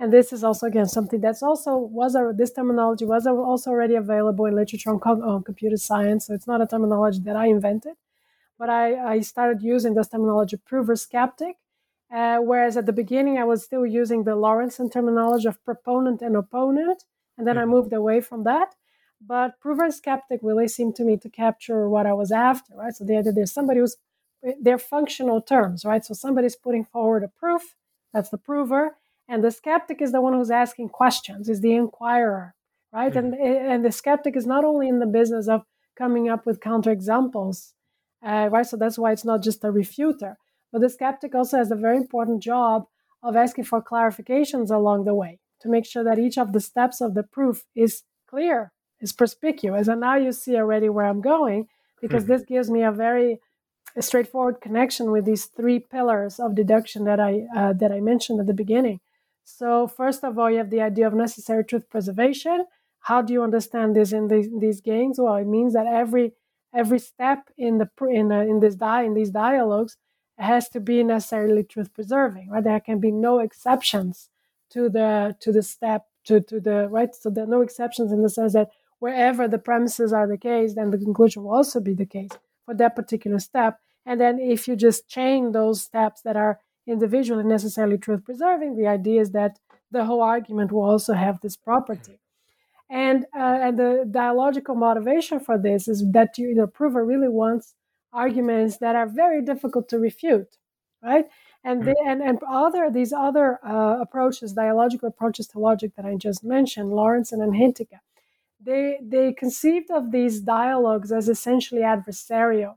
[0.00, 3.94] And this is also, again, something that's also was a, this terminology was also already
[3.94, 6.26] available in literature on, on computer science.
[6.26, 7.94] So it's not a terminology that I invented,
[8.58, 11.56] but I, I started using this terminology, prover skeptic.
[12.12, 16.36] Uh, whereas at the beginning, I was still using the Lorenzen terminology of proponent and
[16.36, 17.04] opponent.
[17.36, 17.70] And then I mm-hmm.
[17.70, 18.74] moved away from that.
[19.20, 22.94] But prover and skeptic really seemed to me to capture what I was after, right?
[22.94, 23.96] So the idea there's somebody who's
[24.60, 26.04] they're functional terms, right?
[26.04, 27.74] So somebody's putting forward a proof,
[28.14, 28.96] that's the prover,
[29.28, 32.54] and the skeptic is the one who's asking questions, is the inquirer,
[32.92, 33.12] right?
[33.12, 33.34] Mm-hmm.
[33.34, 35.64] And and the skeptic is not only in the business of
[35.96, 37.72] coming up with counterexamples,
[38.24, 38.66] uh, right?
[38.66, 40.38] So that's why it's not just a refuter,
[40.72, 42.86] but the skeptic also has a very important job
[43.22, 47.00] of asking for clarifications along the way to make sure that each of the steps
[47.00, 49.88] of the proof is clear is perspicuous.
[49.88, 51.68] And now you see already where I'm going
[52.00, 52.32] because mm-hmm.
[52.32, 53.40] this gives me a very
[53.96, 58.40] a straightforward connection with these three pillars of deduction that I uh, that I mentioned
[58.40, 59.00] at the beginning.
[59.44, 62.66] So first of all, you have the idea of necessary truth preservation.
[63.00, 65.18] How do you understand this in these, these games?
[65.18, 66.34] Well, it means that every
[66.74, 69.96] every step in the in uh, in this die in these dialogues
[70.38, 72.50] has to be necessarily truth preserving.
[72.50, 72.64] Right?
[72.64, 74.28] There can be no exceptions
[74.70, 77.14] to the to the step to to the right.
[77.14, 80.74] So there are no exceptions in the sense that wherever the premises are the case,
[80.74, 82.30] then the conclusion will also be the case
[82.64, 83.78] for that particular step.
[84.04, 88.86] And then if you just chain those steps that are individually necessarily truth preserving, the
[88.86, 89.58] idea is that
[89.90, 92.18] the whole argument will also have this property.
[92.90, 97.74] And, uh, and the dialogical motivation for this is that you, the prover really wants
[98.12, 100.56] arguments that are very difficult to refute,
[101.02, 101.26] right?
[101.64, 106.14] And, they, and, and other these other uh, approaches, dialogical approaches to logic that I
[106.14, 108.00] just mentioned, Lorenzen and Hintikka,
[108.60, 112.76] they they conceived of these dialogues as essentially adversarial.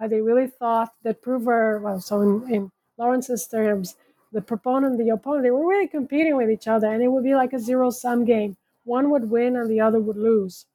[0.00, 3.96] Uh, they really thought that prover, well, so in, in Lorenzen's terms,
[4.32, 7.24] the proponent and the opponent, they were really competing with each other, and it would
[7.24, 8.56] be like a zero sum game.
[8.84, 10.66] One would win and the other would lose.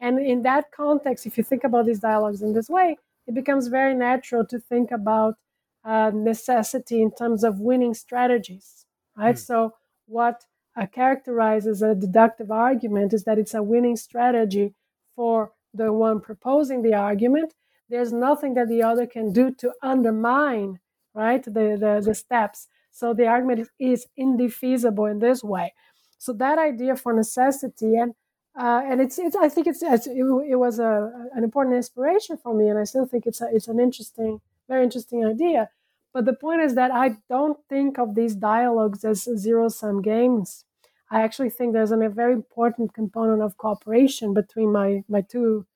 [0.00, 3.68] And in that context, if you think about these dialogues in this way, it becomes
[3.68, 5.36] very natural to think about
[5.84, 9.34] uh, necessity in terms of winning strategies, right?
[9.34, 9.46] Mm.
[9.46, 9.74] So,
[10.06, 10.44] what
[10.76, 14.74] uh, characterizes a deductive argument is that it's a winning strategy
[15.16, 17.54] for the one proposing the argument.
[17.88, 20.80] There's nothing that the other can do to undermine,
[21.14, 22.68] right, the, the, the steps.
[22.90, 25.74] So the argument is, is indefeasible in this way.
[26.18, 28.14] So that idea for necessity and
[28.54, 30.16] uh, and it's, it's I think it's, it's it,
[30.48, 33.68] it, was a, an important inspiration for me, and I still think it's a, it's
[33.68, 35.70] an interesting, very interesting idea.
[36.12, 40.64] But the point is that I don't think of these dialogues as zero sum games.
[41.10, 45.66] I actually think there's a very important component of cooperation between my, my two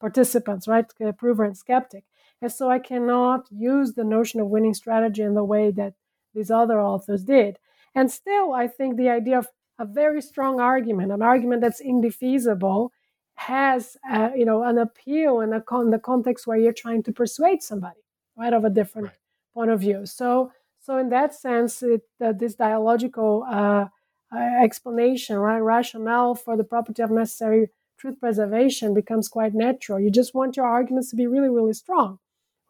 [0.00, 0.86] participants, right?
[1.16, 2.04] Prover and skeptic.
[2.42, 5.94] And so I cannot use the notion of winning strategy in the way that
[6.34, 7.58] these other authors did.
[7.94, 12.92] And still, I think the idea of a very strong argument, an argument that's indefeasible,
[13.36, 17.12] has uh, you know an appeal in, a con- the context where you're trying to
[17.12, 18.00] persuade somebody,
[18.36, 19.16] right, of a different right
[19.54, 20.04] point of view.
[20.04, 23.86] So, so in that sense, it, uh, this dialogical uh,
[24.34, 30.00] uh, explanation, right, rationale for the property of necessary truth preservation becomes quite natural.
[30.00, 32.18] You just want your arguments to be really, really strong,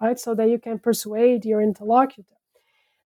[0.01, 2.29] right, so that you can persuade your interlocutor.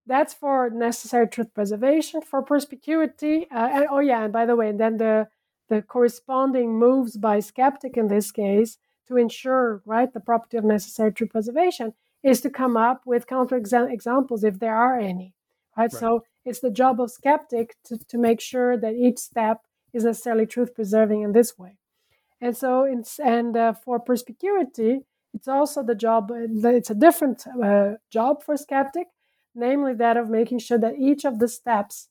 [0.08, 2.22] That's for necessary truth preservation.
[2.22, 5.28] For perspicuity, uh, and, oh yeah, and by the way, and then the
[5.68, 11.12] the corresponding moves by skeptic in this case to ensure right the property of necessary
[11.12, 11.92] truth preservation
[12.22, 15.34] is to come up with counter examples if there are any.
[15.76, 15.92] Right?
[15.92, 15.92] right?
[15.92, 19.60] So it's the job of skeptic to, to make sure that each step
[19.92, 21.76] is necessarily truth preserving in this way.
[22.40, 25.00] And so, it's, and uh, for perspicuity,
[25.34, 29.08] it's also the job, it's a different uh, job for skeptic,
[29.54, 32.08] namely that of making sure that each of the steps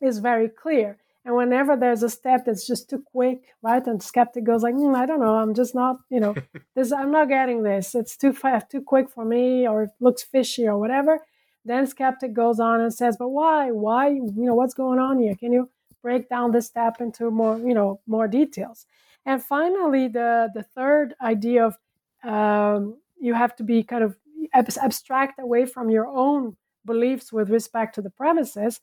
[0.00, 0.98] is very clear.
[1.24, 3.84] And whenever there's a step that's just too quick, right?
[3.84, 6.36] And skeptic goes like, mm, I don't know, I'm just not, you know,
[6.76, 7.94] this, I'm not getting this.
[7.94, 11.20] It's too fast, too quick for me, or it looks fishy, or whatever.
[11.64, 13.72] Then skeptic goes on and says, but why?
[13.72, 14.10] Why?
[14.10, 15.34] You know, what's going on here?
[15.34, 15.68] Can you
[16.00, 18.86] break down this step into more, you know, more details?
[19.24, 21.76] And finally, the the third idea of
[22.22, 24.16] um, you have to be kind of
[24.56, 28.80] abstract away from your own beliefs with respect to the premises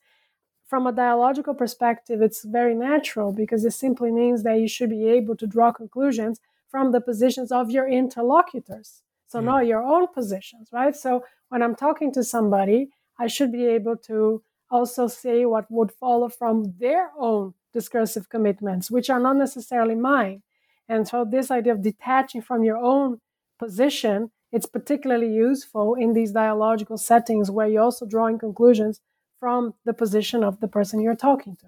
[0.66, 5.06] from a dialogical perspective, it's very natural because it simply means that you should be
[5.06, 9.02] able to draw conclusions from the positions of your interlocutors.
[9.26, 9.44] So, mm.
[9.44, 10.96] not your own positions, right?
[10.96, 15.92] So, when I'm talking to somebody, I should be able to also say what would
[15.92, 20.42] follow from their own discursive commitments, which are not necessarily mine.
[20.88, 23.20] And so, this idea of detaching from your own
[23.58, 29.00] position, it's particularly useful in these dialogical settings where you're also drawing conclusions
[29.40, 31.66] from the position of the person you're talking to.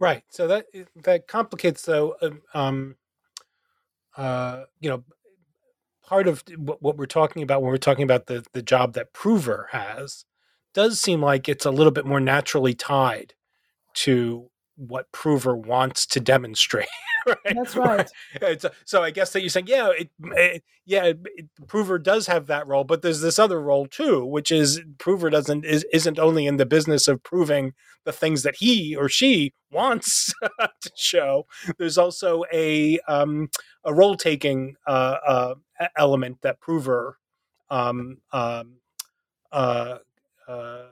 [0.00, 0.24] Right.
[0.30, 0.66] So that
[1.04, 2.16] that complicates though.
[2.22, 2.96] Um, um
[4.16, 5.04] uh, you know,
[6.02, 9.68] part of what we're talking about when we're talking about the the job that Prover
[9.72, 10.24] has
[10.72, 13.34] does seem like it's a little bit more naturally tied
[13.94, 14.50] to
[14.88, 16.88] what Prover wants to demonstrate.
[17.26, 17.36] right?
[17.54, 18.10] That's right.
[18.40, 18.64] right.
[18.84, 21.18] So I guess that you're saying, yeah, it, it yeah, it,
[21.68, 25.64] Prover does have that role, but there's this other role too, which is Prover doesn't
[25.64, 30.32] is, isn't only in the business of proving the things that he or she wants
[30.60, 31.46] to show.
[31.78, 33.48] There's also a um,
[33.84, 35.54] a role taking uh, uh,
[35.96, 37.18] element that Prover
[37.70, 38.78] um, um,
[39.52, 39.98] uh,
[40.48, 40.82] uh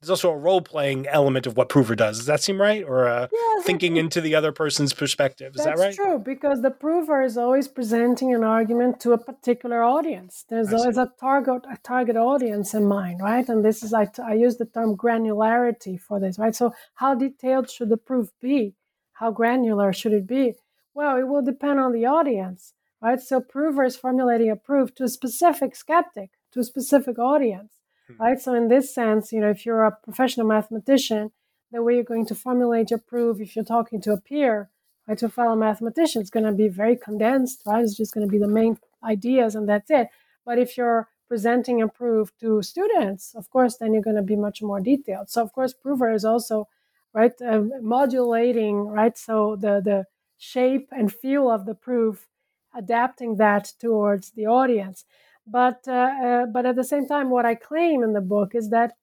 [0.00, 2.18] there's also a role playing element of what Prover does.
[2.18, 2.82] Does that seem right?
[2.82, 5.54] Or uh, yes, thinking into the other person's perspective.
[5.54, 5.94] Is that right?
[5.94, 10.44] That's true, because the prover is always presenting an argument to a particular audience.
[10.48, 13.46] There's always a target a target audience in mind, right?
[13.46, 16.54] And this is I, t- I use the term granularity for this, right?
[16.54, 18.74] So how detailed should the proof be?
[19.12, 20.54] How granular should it be?
[20.94, 23.20] Well, it will depend on the audience, right?
[23.20, 27.74] So prover is formulating a proof to a specific skeptic, to a specific audience.
[28.18, 28.40] right?
[28.40, 31.32] So in this sense, you know, if you're a professional mathematician,
[31.72, 34.70] the way you're going to formulate your proof, if you're talking to a peer,
[35.06, 37.82] right, to a fellow mathematician, it's going to be very condensed, right?
[37.82, 40.08] It's just going to be the main ideas and that's it.
[40.44, 44.36] But if you're presenting a proof to students, of course, then you're going to be
[44.36, 45.30] much more detailed.
[45.30, 46.66] So of course, prover is also
[47.12, 49.16] right uh, modulating, right?
[49.16, 52.26] So the the shape and feel of the proof,
[52.74, 55.04] adapting that towards the audience.
[55.46, 58.70] But uh, uh, but at the same time, what I claim in the book is
[58.70, 58.94] that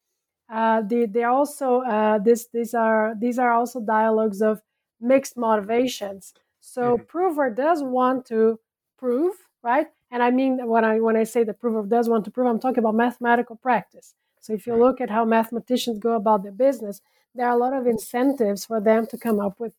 [0.50, 4.62] uh, they they also uh, this these are these are also dialogues of
[5.02, 6.34] mixed motivations.
[6.60, 7.06] So mm-hmm.
[7.06, 8.60] prover does want to
[8.98, 9.88] prove, right?
[10.12, 12.60] And I mean when I when I say the prover does want to prove, I'm
[12.60, 14.14] talking about mathematical practice.
[14.40, 17.02] So if you look at how mathematicians go about their business,
[17.36, 19.74] there are a lot of incentives for them to come up with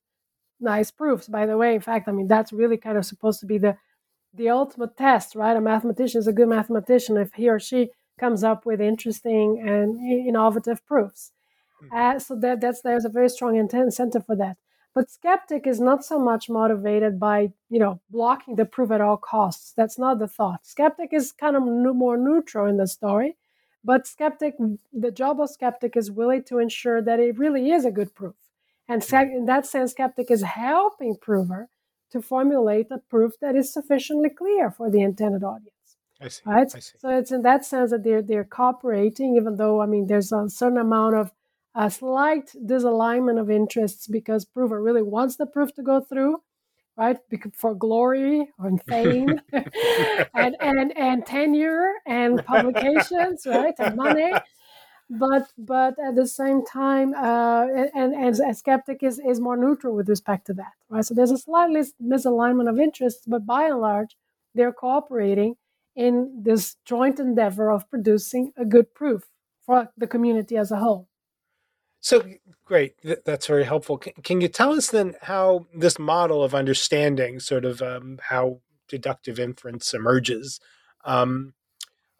[0.60, 1.28] nice proofs.
[1.28, 3.76] By the way, in fact, I mean that's really kind of supposed to be the
[4.34, 5.56] the ultimate test, right?
[5.56, 9.98] A mathematician is a good mathematician if he or she comes up with interesting and
[10.26, 11.32] innovative proofs.
[11.80, 11.96] Hmm.
[11.96, 14.56] Uh, so that that's there's a very strong incentive for that.
[14.94, 19.16] But skeptic is not so much motivated by you know blocking the proof at all
[19.16, 19.72] costs.
[19.76, 20.66] That's not the thought.
[20.66, 23.36] Skeptic is kind of more neutral in the story,
[23.84, 24.54] but skeptic,
[24.92, 28.34] the job of skeptic is really to ensure that it really is a good proof.
[28.88, 29.16] And hmm.
[29.16, 31.68] in that sense, skeptic is helping prover
[32.10, 35.72] to formulate a proof that is sufficiently clear for the intended audience.
[36.20, 36.42] I see.
[36.46, 36.72] Right?
[36.74, 36.98] I see.
[36.98, 40.48] So it's in that sense that they're they're cooperating, even though I mean there's a
[40.48, 41.32] certain amount of
[41.74, 46.42] a slight disalignment of interests because prover really wants the proof to go through,
[46.96, 47.18] right?
[47.54, 53.74] For glory and fame and, and and tenure and publications, right?
[53.78, 54.32] And money
[55.10, 59.94] but but at the same time, uh, and, and a skeptic is, is more neutral
[59.94, 61.04] with respect to that, right?
[61.04, 64.16] So there's a slightly misalignment of interests, but by and large,
[64.54, 65.56] they're cooperating
[65.96, 69.24] in this joint endeavor of producing a good proof
[69.64, 71.08] for the community as a whole.
[72.00, 72.24] So
[72.64, 72.94] great,
[73.24, 73.98] that's very helpful.
[73.98, 78.60] Can, can you tell us then how this model of understanding, sort of um, how
[78.88, 80.60] deductive inference emerges?
[81.04, 81.54] Um,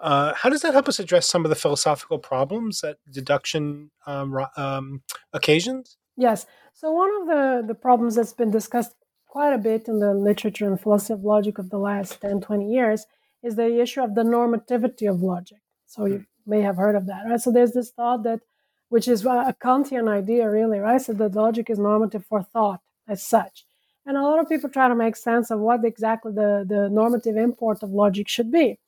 [0.00, 4.36] uh, how does that help us address some of the philosophical problems that deduction um,
[4.56, 5.96] um, occasions?
[6.16, 6.46] Yes.
[6.72, 8.94] So one of the, the problems that's been discussed
[9.26, 12.70] quite a bit in the literature and philosophy of logic of the last 10, 20
[12.70, 13.06] years
[13.42, 15.58] is the issue of the normativity of logic.
[15.86, 16.50] So you hmm.
[16.50, 17.40] may have heard of that, right?
[17.40, 18.40] So there's this thought that,
[18.88, 21.00] which is a Kantian idea, really, right?
[21.00, 23.64] So that logic is normative for thought as such.
[24.06, 27.36] And a lot of people try to make sense of what exactly the, the normative
[27.36, 28.78] import of logic should be.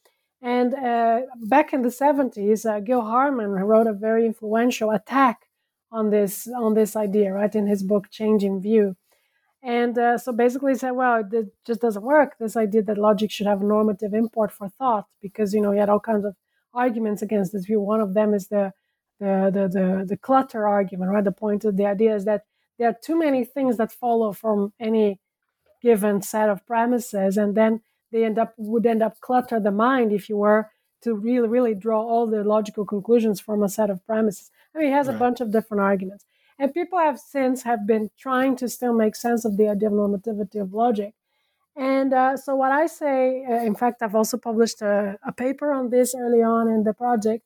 [0.42, 5.46] And uh, back in the 70s, uh, Gil Harman wrote a very influential attack
[5.92, 8.96] on this on this idea, right, in his book Change in View.
[9.62, 12.36] And uh, so basically, he said, well, it just doesn't work.
[12.38, 15.90] This idea that logic should have normative import for thought, because you know he had
[15.90, 16.34] all kinds of
[16.72, 17.80] arguments against this view.
[17.80, 18.72] One of them is the
[19.18, 21.24] the the the, the clutter argument, right?
[21.24, 22.44] The point of the idea is that
[22.78, 25.20] there are too many things that follow from any
[25.82, 30.12] given set of premises, and then they end up would end up clutter the mind
[30.12, 30.70] if you were
[31.02, 34.50] to really really draw all the logical conclusions from a set of premises.
[34.74, 35.16] I mean, he has right.
[35.16, 36.24] a bunch of different arguments.
[36.58, 39.94] And people have since have been trying to still make sense of the idea of
[39.94, 41.14] normativity of logic.
[41.74, 45.72] And uh, so, what I say, uh, in fact, I've also published a, a, paper
[45.72, 47.44] on this early on in the project,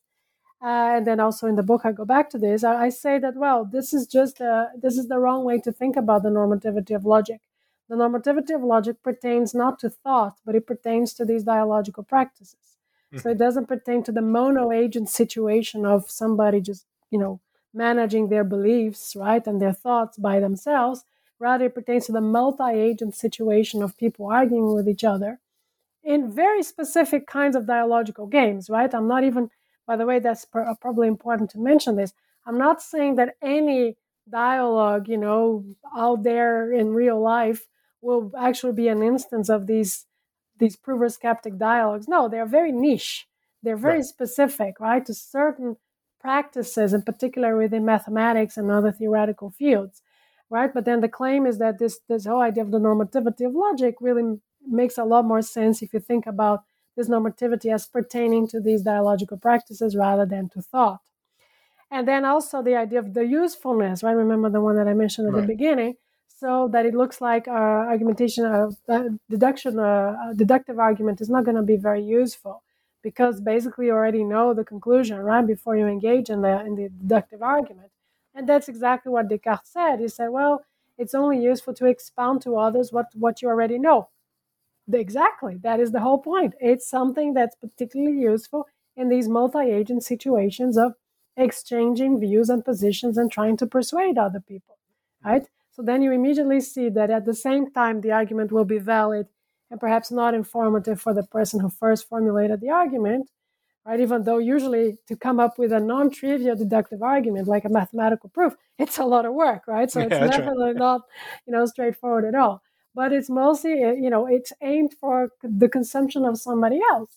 [0.61, 2.65] uh, and then also in the book, I go back to this.
[2.65, 5.71] I, I say that well, this is just uh, this is the wrong way to
[5.71, 7.41] think about the normativity of logic.
[7.89, 12.79] The normativity of logic pertains not to thought, but it pertains to these dialogical practices.
[13.13, 13.19] Mm-hmm.
[13.19, 17.41] So it doesn't pertain to the mono agent situation of somebody just you know
[17.73, 21.05] managing their beliefs, right, and their thoughts by themselves
[21.39, 25.41] Rather, it pertains to the multi agent situation of people arguing with each other
[26.03, 28.95] in very specific kinds of dialogical games, right?
[28.95, 29.51] I'm not even,
[29.87, 32.13] by the way, that's probably important to mention this.
[32.47, 33.97] I'm not saying that any
[34.31, 35.65] dialogue, you know,
[35.97, 37.67] out there in real life
[38.05, 40.07] will actually be an instance of these
[40.59, 42.07] these prover skeptic dialogues.
[42.07, 43.27] No, they're very niche.
[43.63, 44.05] They're very right.
[44.05, 45.77] specific, right, to certain
[46.21, 50.03] practices, in particular within mathematics and other theoretical fields
[50.51, 50.73] right?
[50.73, 53.97] But then the claim is that this this whole idea of the normativity of logic
[54.01, 56.61] really makes a lot more sense if you think about
[56.97, 61.01] this normativity as pertaining to these dialogical practices rather than to thought.
[61.91, 64.13] And then also the idea of the usefulness, right?
[64.13, 65.41] Remember the one that I mentioned at right.
[65.41, 65.95] the beginning.
[66.37, 68.71] So that it looks like our argumentation, uh,
[69.31, 72.63] deduction, uh, deductive argument is not going to be very useful
[73.03, 75.47] because basically you already know the conclusion, right?
[75.47, 77.91] Before you engage in the in the deductive argument.
[78.35, 80.01] And that's exactly what Descartes said.
[80.01, 80.65] He said, well,
[80.99, 84.09] it's only useful to expound to others what, what you already know.
[84.93, 85.57] Exactly.
[85.63, 86.55] That is the whole point.
[86.61, 88.67] It's something that's particularly useful
[88.97, 90.95] in these multi agent situations of
[91.37, 94.77] exchanging views and positions and trying to persuade other people.
[95.25, 95.47] Right?
[95.75, 99.27] So then you immediately see that at the same time, the argument will be valid
[99.71, 103.31] and perhaps not informative for the person who first formulated the argument,
[103.85, 103.99] right?
[103.99, 108.55] Even though usually to come up with a non-trivial deductive argument like a mathematical proof,
[108.79, 109.91] it's a lot of work, right?
[109.91, 110.77] So it's yeah, definitely right.
[110.77, 111.03] not,
[111.47, 112.63] you know, straightforward at all.
[112.95, 117.11] But it's mostly, eh, you know, it's aimed for the consumption of somebody else,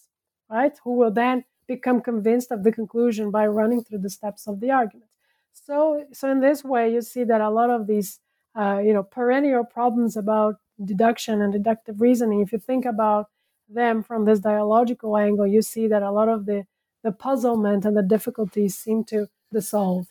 [0.50, 0.74] right?
[0.84, 4.72] Who will then become convinced of the conclusion by running through the steps of the
[4.72, 5.10] argument.
[5.54, 8.20] So, so in this way, you see that a lot of these,
[8.58, 13.28] uh, you know, perennial problems about deduction and deductive reasoning, if you think about
[13.70, 16.66] them from this dialogical angle, you see that a lot of the,
[17.04, 20.08] the puzzlement and the difficulties seem to dissolve.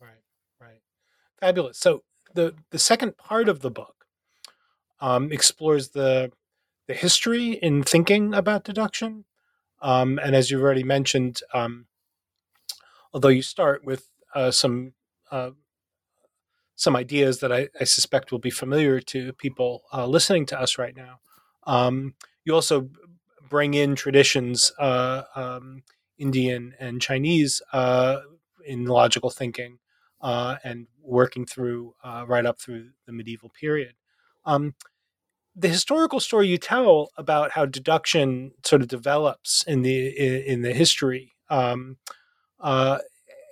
[0.00, 0.22] Right,
[0.60, 0.80] right.
[1.40, 1.78] Fabulous.
[1.78, 2.02] So
[2.34, 4.06] the, the second part of the book
[5.00, 6.32] um, explores the,
[6.86, 9.24] the history in thinking about deduction.
[9.80, 11.86] Um, and as you've already mentioned, um,
[13.12, 14.94] although you start with uh, some
[15.30, 15.50] uh,
[16.78, 20.78] some ideas that I, I, suspect will be familiar to people uh, listening to us
[20.78, 21.18] right now.
[21.66, 22.14] Um,
[22.44, 22.88] you also
[23.50, 25.82] bring in traditions, uh, um,
[26.18, 28.20] Indian and Chinese, uh,
[28.64, 29.78] in logical thinking
[30.20, 33.94] uh, and working through uh, right up through the medieval period.
[34.44, 34.74] Um,
[35.56, 40.06] the historical story you tell about how deduction sort of develops in the
[40.46, 41.96] in, the history um,
[42.60, 42.98] uh,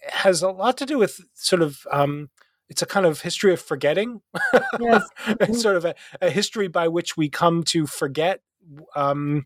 [0.08, 2.30] has a lot to do with sort of um,
[2.68, 4.20] it's a kind of history of forgetting.
[4.80, 5.08] Yes.
[5.40, 8.40] it's sort of a, a, history by which we come to forget
[8.94, 9.44] um,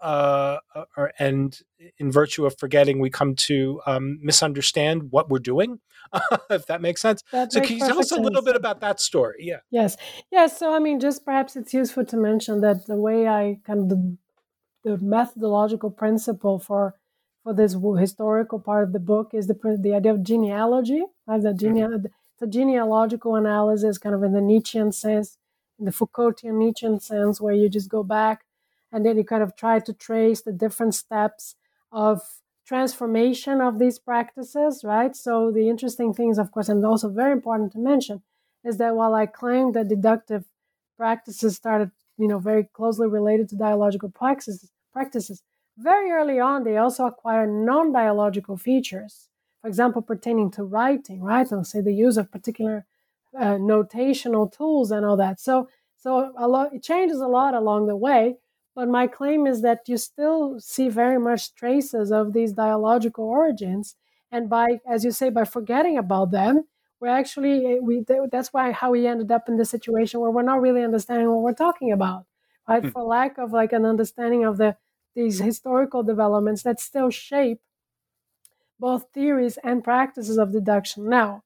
[0.00, 0.58] uh,
[0.96, 1.58] or, and
[1.98, 5.80] in virtue of forgetting, we come to um, misunderstand what we're doing,
[6.50, 7.22] if that makes sense.
[7.32, 8.44] That so, can you tell us a little sense.
[8.44, 9.36] bit about that story?
[9.40, 9.60] Yeah.
[9.70, 9.96] Yes.
[10.30, 10.58] Yes.
[10.58, 13.88] So, I mean, just perhaps it's useful to mention that the way I kind of
[13.88, 14.16] the,
[14.84, 16.94] the methodological principle for
[17.42, 21.42] for this historical part of the book is the the idea of genealogy, right?
[21.42, 22.06] The gene, mm-hmm.
[22.44, 25.38] The genealogical analysis, kind of in the Nietzschean sense,
[25.78, 28.44] in the Foucaultian Nietzschean sense, where you just go back
[28.92, 31.56] and then you kind of try to trace the different steps
[31.90, 32.20] of
[32.66, 35.16] transformation of these practices, right?
[35.16, 38.22] So the interesting things, of course, and also very important to mention,
[38.62, 40.44] is that while I claim that deductive
[40.98, 45.42] practices started, you know, very closely related to dialogical practices, practices,
[45.78, 49.28] very early on they also acquire non-dialogical features.
[49.64, 51.50] For example, pertaining to writing, right?
[51.50, 52.84] And say the use of particular
[53.34, 55.40] uh, notational tools and all that.
[55.40, 58.36] So, so a lot it changes a lot along the way.
[58.74, 63.96] But my claim is that you still see very much traces of these dialogical origins.
[64.30, 66.64] And by, as you say, by forgetting about them,
[67.00, 70.42] we're actually, eh, we, that's why how we ended up in the situation where we're
[70.42, 72.26] not really understanding what we're talking about,
[72.68, 72.82] right?
[72.82, 72.92] Mm.
[72.92, 74.76] For lack of like an understanding of the,
[75.14, 77.62] these historical developments that still shape
[78.78, 81.42] both theories and practices of deduction now.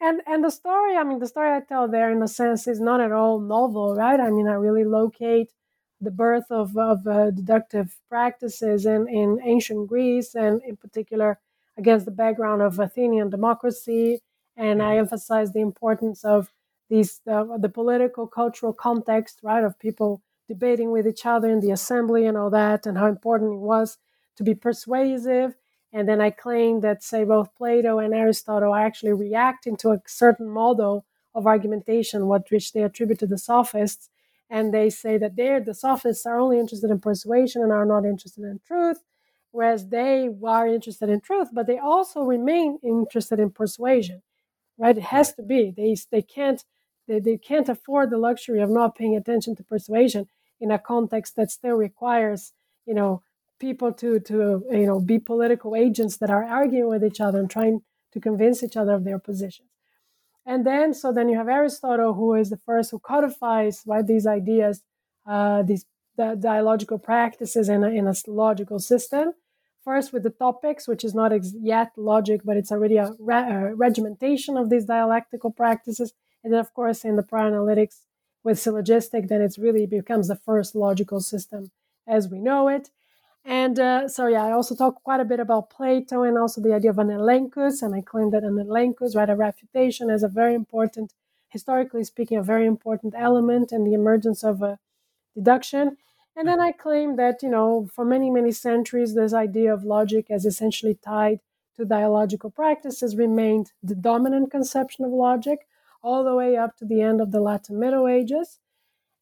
[0.00, 2.80] And and the story, I mean, the story I tell there, in a sense, is
[2.80, 4.20] not at all novel, right?
[4.20, 5.52] I mean, I really locate
[6.00, 11.38] the birth of, of uh, deductive practices in, in ancient Greece, and in particular
[11.78, 14.20] against the background of Athenian democracy
[14.56, 16.50] and I emphasize the importance of
[16.88, 21.72] these the, the political cultural context, right, of people debating with each other in the
[21.72, 23.98] assembly and all that, and how important it was
[24.36, 25.56] to be persuasive.
[25.96, 30.02] And then I claim that, say, both Plato and Aristotle are actually reacting to a
[30.06, 34.10] certain model of argumentation, what which they attribute to the sophists.
[34.50, 38.04] And they say that they're the sophists are only interested in persuasion and are not
[38.04, 38.98] interested in truth,
[39.52, 44.20] whereas they are interested in truth, but they also remain interested in persuasion.
[44.76, 44.98] Right?
[44.98, 45.72] It has to be.
[45.74, 46.62] They they can't
[47.08, 50.28] they, they can't afford the luxury of not paying attention to persuasion
[50.60, 52.52] in a context that still requires,
[52.84, 53.22] you know,
[53.58, 57.50] people to to you know be political agents that are arguing with each other and
[57.50, 57.82] trying
[58.12, 59.68] to convince each other of their positions.
[60.44, 64.26] And then so then you have Aristotle, who is the first who codifies right these
[64.26, 64.82] ideas,
[65.26, 65.86] uh, these
[66.16, 69.32] the dialogical practices in a, in a logical system.
[69.84, 73.50] First with the topics, which is not ex- yet logic, but it's already a, re-
[73.50, 76.12] a regimentation of these dialectical practices.
[76.42, 78.00] And then, of course, in the prior analytics
[78.42, 81.70] with syllogistic, then it really becomes the first logical system
[82.06, 82.90] as we know it.
[83.48, 86.74] And uh, so, yeah, I also talk quite a bit about Plato and also the
[86.74, 87.80] idea of an elenchus.
[87.80, 91.12] And I claim that an elenchus, right, a refutation, is a very important,
[91.48, 94.80] historically speaking, a very important element in the emergence of a
[95.36, 95.96] deduction.
[96.34, 100.26] And then I claim that, you know, for many, many centuries, this idea of logic
[100.28, 101.38] as essentially tied
[101.76, 105.68] to dialogical practices remained the dominant conception of logic
[106.02, 108.58] all the way up to the end of the Latin Middle Ages.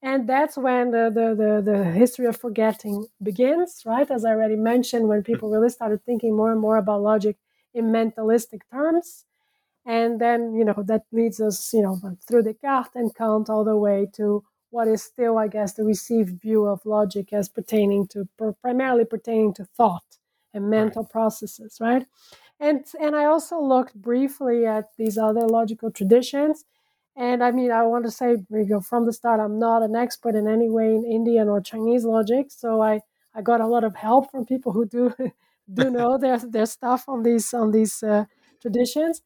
[0.04, 4.08] And that's when the, the, the, the, history of forgetting begins, right?
[4.10, 7.38] As I already mentioned, when people really started thinking more and more about logic
[7.72, 9.24] in mentalistic terms.
[9.86, 11.98] And then, you know, that leads us, you know,
[12.28, 16.38] through Descartes and Kant all the way to what is still, I guess, the received
[16.38, 18.28] view of logic as pertaining to,
[18.60, 20.18] primarily pertaining to thought
[20.52, 21.12] and mental right.
[21.12, 22.04] processes, right?
[22.60, 26.66] And, and I also looked briefly at these other logical traditions
[27.16, 28.36] and I mean, I want to say,
[28.82, 32.46] from the start, I'm not an expert in any way in Indian or Chinese logic.
[32.50, 33.02] So I,
[33.34, 35.14] I got a lot of help from people who do
[35.72, 38.24] do know their their stuff on these on these uh,
[38.60, 39.22] traditions.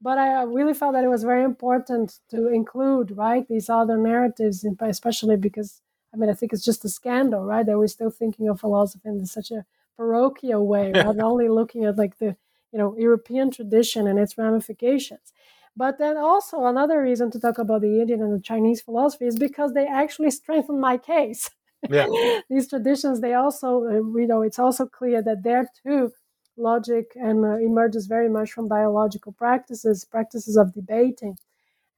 [0.00, 4.64] But I really felt that it was very important to include right these other narratives,
[4.80, 5.80] especially because
[6.14, 7.66] I mean I think it's just a scandal, right?
[7.66, 9.64] That we're still thinking of philosophy in such a
[9.96, 12.36] parochial way, not only looking at like the
[12.72, 15.32] you know European tradition and its ramifications.
[15.76, 19.38] But then also another reason to talk about the Indian and the Chinese philosophy is
[19.38, 21.50] because they actually strengthen my case.
[21.88, 22.06] Yeah.
[22.50, 26.12] These traditions, they also, uh, you know, it's also clear that there too,
[26.56, 31.38] logic and uh, emerges very much from dialogical practices, practices of debating,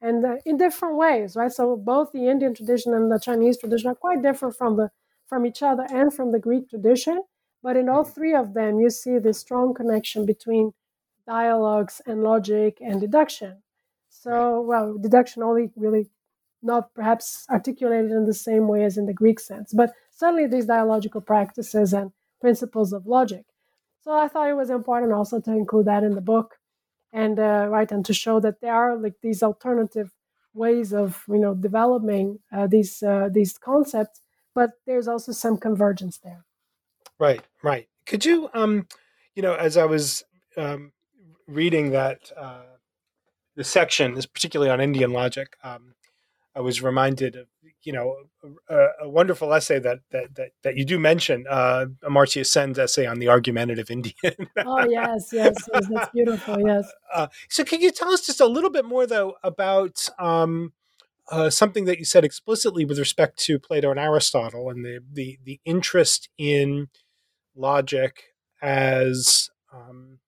[0.01, 1.51] and uh, in different ways, right?
[1.51, 4.89] So both the Indian tradition and the Chinese tradition are quite different from the
[5.27, 7.23] from each other and from the Greek tradition.
[7.63, 8.13] But in all mm-hmm.
[8.13, 10.71] three of them, you see this strong connection between
[11.27, 13.63] dialogues and logic and deduction.
[14.25, 16.09] So, well, deduction only really
[16.63, 20.65] not perhaps articulated in the same way as in the Greek sense, but certainly these
[20.65, 22.11] dialogical practices and
[22.41, 23.45] principles of logic.
[24.01, 26.55] So I thought it was important also to include that in the book,
[27.13, 30.11] and uh, right, and to show that there are like these alternative
[30.55, 34.21] ways of you know developing uh, these uh, these concepts,
[34.55, 36.45] but there's also some convergence there.
[37.19, 37.87] Right, right.
[38.07, 38.87] Could you, um,
[39.35, 40.23] you know, as I was
[40.57, 40.93] um,
[41.47, 42.74] reading that uh,
[43.55, 45.55] the section is particularly on Indian logic.
[45.63, 45.95] Um,
[46.55, 47.47] I was reminded of
[47.83, 48.15] you know
[48.69, 53.05] a, a, wonderful essay that that that, that you do mention, uh, Amartya Sen's essay
[53.05, 54.15] on the argumentative Indian.
[54.65, 56.59] oh yes, yes, yes, that's beautiful.
[56.65, 56.89] Yes.
[57.13, 60.73] Uh, so, can you tell us just a little bit more though about um,
[61.31, 65.37] uh, something that you said explicitly with respect to Plato and Aristotle and the the
[65.43, 66.87] the interest in
[67.55, 68.23] logic
[68.61, 70.19] as um,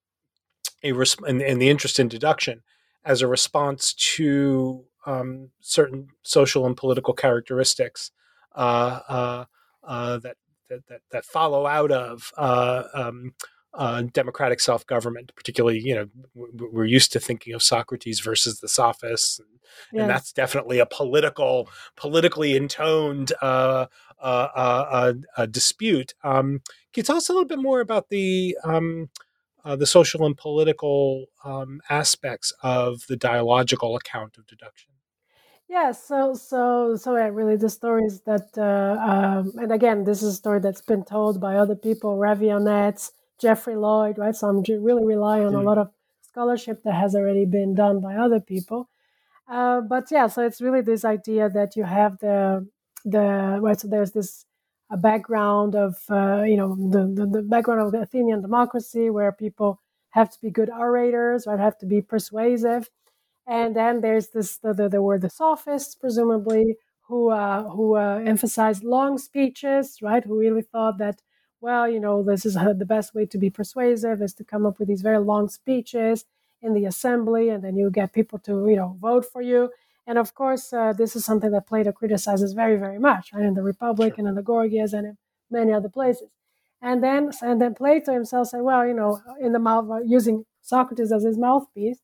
[0.82, 2.62] a resp- and, and the interest in deduction
[3.04, 8.10] as a response to um, certain social and political characteristics
[8.54, 9.44] uh, uh,
[9.84, 10.36] uh, that,
[10.68, 13.34] that, that follow out of uh, um,
[13.74, 15.32] uh, democratic self government.
[15.34, 19.48] Particularly, you know, we're used to thinking of Socrates versus the sophists, and,
[19.92, 20.02] yes.
[20.02, 23.86] and that's definitely a political, politically intoned uh,
[25.50, 26.14] dispute.
[26.22, 26.60] Um,
[26.92, 29.08] can you tell us a little bit more about the um,
[29.64, 34.92] uh, the social and political um, aspects of the dialogical account of deduction.
[35.68, 40.32] Yeah, so so so yeah, really the stories that uh, um, and again, this is
[40.32, 44.34] a story that's been told by other people, Reviel Netz, Geoffrey Lloyd, right?
[44.34, 45.60] So I'm really rely on mm.
[45.60, 45.90] a lot of
[46.22, 48.88] scholarship that has already been done by other people.
[49.46, 52.66] Uh, but yeah, so it's really this idea that you have the
[53.04, 53.78] the right.
[53.78, 54.46] So there's this
[54.90, 59.32] a background of uh, you know the, the, the background of the Athenian democracy where
[59.32, 59.80] people
[60.10, 62.88] have to be good orators or have to be persuasive
[63.46, 66.76] And then there's this, the, the, there were the sophists, presumably,
[67.08, 70.22] who, uh, who uh, emphasized long speeches, right?
[70.24, 71.22] Who really thought that,
[71.60, 74.78] well, you know, this is the best way to be persuasive is to come up
[74.78, 76.24] with these very long speeches
[76.60, 79.70] in the assembly, and then you get people to, you know, vote for you.
[80.08, 83.44] And of course, uh, this is something that Plato criticizes very, very much, right?
[83.44, 84.20] In the Republic sure.
[84.20, 85.18] and in the Gorgias and in
[85.50, 86.30] many other places.
[86.80, 91.12] And then, and then Plato himself said, well, you know, in the mouth, using Socrates
[91.12, 92.00] as his mouthpiece,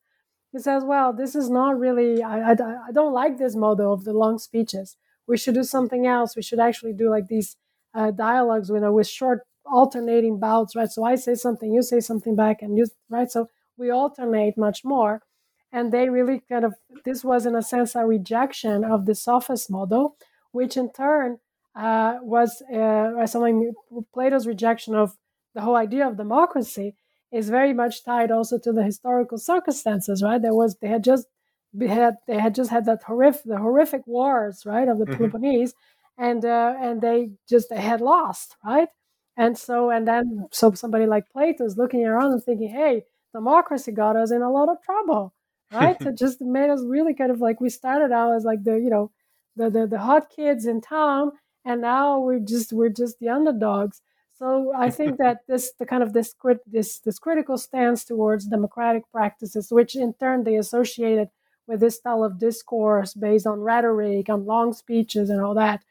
[0.53, 2.57] he says, well, this is not really, I, I,
[2.89, 4.97] I don't like this model of the long speeches.
[5.27, 6.37] We should do something else.
[6.37, 7.57] We should actually do like these
[7.95, 10.91] uh, dialogues, you know, with short alternating bouts, right?
[10.91, 13.31] So I say something, you say something back, and you, right?
[13.31, 13.49] So
[13.79, 15.23] we alternate much more.
[15.75, 19.71] And they really kind of, this was in a sense a rejection of the sophist
[19.71, 20.17] model,
[20.53, 21.39] which in turn
[21.75, 23.73] uh, was uh, something,
[24.13, 25.17] Plato's rejection of
[25.55, 26.95] the whole idea of democracy
[27.33, 30.41] is very much tied also to the historical circumstances, right?
[30.41, 31.27] There was they had just
[31.73, 35.17] they had they had just had that horrific the horrific wars, right, of the mm-hmm.
[35.17, 35.75] Peloponnese,
[36.17, 38.89] and uh, and they just they had lost, right?
[39.37, 43.91] And so and then so somebody like Plato is looking around and thinking, hey, democracy
[43.91, 45.35] got us in a lot of trouble,
[45.75, 45.97] right?
[46.03, 48.91] so just made us really kind of like we started out as like the you
[48.91, 49.11] know
[49.57, 51.33] the the, the hot kids in town,
[51.65, 54.01] and now we're just we're just the underdogs
[54.37, 58.47] so I think that this the kind of this crit, this this critical stance towards
[58.47, 61.29] democratic practices, which in turn they associated
[61.67, 65.83] with this style of discourse based on rhetoric, on long speeches, and all that.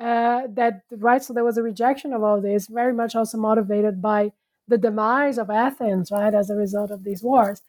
[0.00, 4.00] Uh, that right, so there was a rejection of all this, very much also motivated
[4.00, 4.32] by
[4.66, 7.60] the demise of Athens, right, as a result of these wars.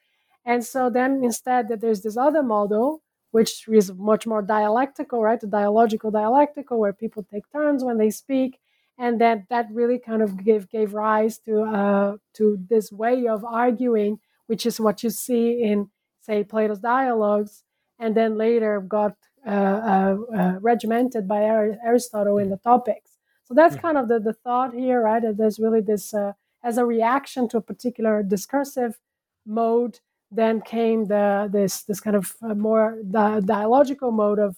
[0.46, 5.40] And so then instead that there's this other model, which is much more dialectical, right,
[5.40, 8.60] the dialogical dialectical, where people take turns when they speak
[9.02, 13.44] and that that really kind of gave gave rise to uh, to this way of
[13.44, 15.90] arguing, which is what you see in
[16.22, 17.64] say Plato's dialogues,
[17.98, 19.16] and then later got
[19.46, 23.18] uh, uh, uh regimented by Aristotle in the Topics.
[23.44, 25.22] So that's kind of the, the thought here, right?
[25.22, 26.34] That there's really this uh,
[26.64, 29.00] as a reaction to a particular discursive
[29.46, 30.00] mode.
[30.32, 34.58] Then came the this this kind of uh, more di- dialogical mode of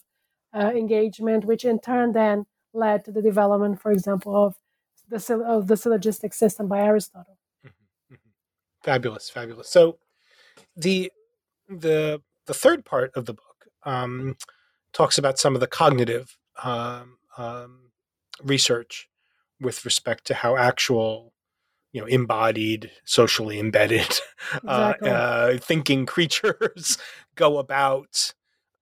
[0.53, 4.55] engagement, which in turn then led to the development, for example, of
[5.09, 7.38] the of the syllogistic system by Aristotle.
[7.65, 8.30] Mm-hmm, mm-hmm.
[8.84, 9.69] Fabulous, fabulous.
[9.69, 9.97] So
[10.76, 11.11] the
[11.67, 14.36] the the third part of the book um,
[14.91, 17.91] talks about some of the cognitive um, um,
[18.43, 19.09] research
[19.59, 21.32] with respect to how actual
[21.94, 24.20] you know embodied socially embedded
[24.68, 25.10] uh, exactly.
[25.10, 26.98] uh, uh, thinking creatures
[27.36, 28.34] go about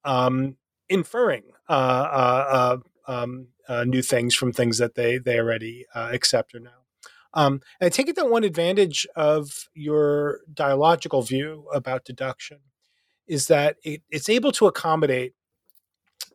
[0.04, 0.58] um,
[0.90, 2.46] inferring uh, uh,
[3.08, 6.72] uh um, uh, new things from things that they they already uh, accept or know.
[7.34, 12.60] Um, and I take it that one advantage of your dialogical view about deduction
[13.28, 15.34] is that it, it's able to accommodate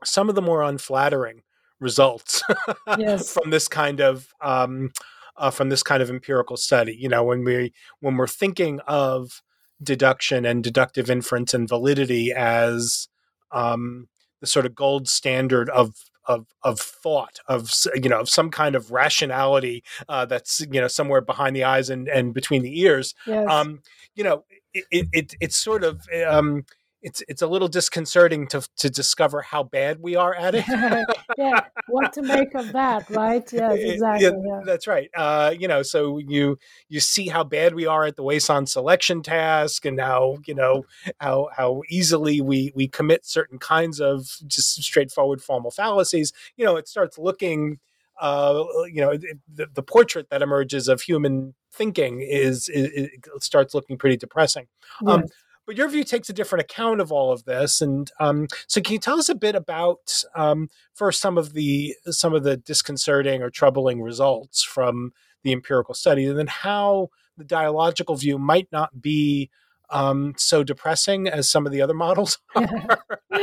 [0.05, 1.43] some of the more unflattering
[1.81, 2.43] results
[2.99, 3.33] yes.
[3.33, 4.91] from this kind of um,
[5.39, 6.97] uh, from this kind of empirical study.
[6.99, 9.43] You know, when we when we're thinking of
[9.83, 13.09] deduction and deductive inference and validity as
[13.53, 14.09] um,
[14.41, 15.95] the sort of gold standard of
[16.27, 20.89] of of thought of you know of some kind of rationality uh, that's you know
[20.89, 23.49] somewhere behind the eyes and and between the ears yes.
[23.49, 23.81] um
[24.17, 26.65] you know it, it, it it's sort of um
[27.07, 30.65] it's it's a little disconcerting to to discover how bad we are at it.
[31.39, 33.45] yeah, what to make of that, right?
[33.53, 34.25] Yes, exactly.
[34.25, 34.61] Yeah, yeah.
[34.65, 35.09] That's right.
[35.17, 39.23] Uh, you know, so you you see how bad we are at the Wason selection
[39.23, 40.85] task, and how you know
[41.21, 46.33] how how easily we we commit certain kinds of just straightforward formal fallacies.
[46.57, 47.79] You know, it starts looking.
[48.19, 49.15] Uh, you know,
[49.53, 54.69] the, the portrait that emerges of human thinking is, is, is starts looking pretty depressing.
[55.07, 55.25] Um, yes.
[55.25, 55.25] Um,
[55.67, 58.93] but your view takes a different account of all of this, and um, so can
[58.93, 63.43] you tell us a bit about um, first some of the some of the disconcerting
[63.43, 65.13] or troubling results from
[65.43, 69.51] the empirical study, and then how the dialogical view might not be
[69.91, 72.39] um, so depressing as some of the other models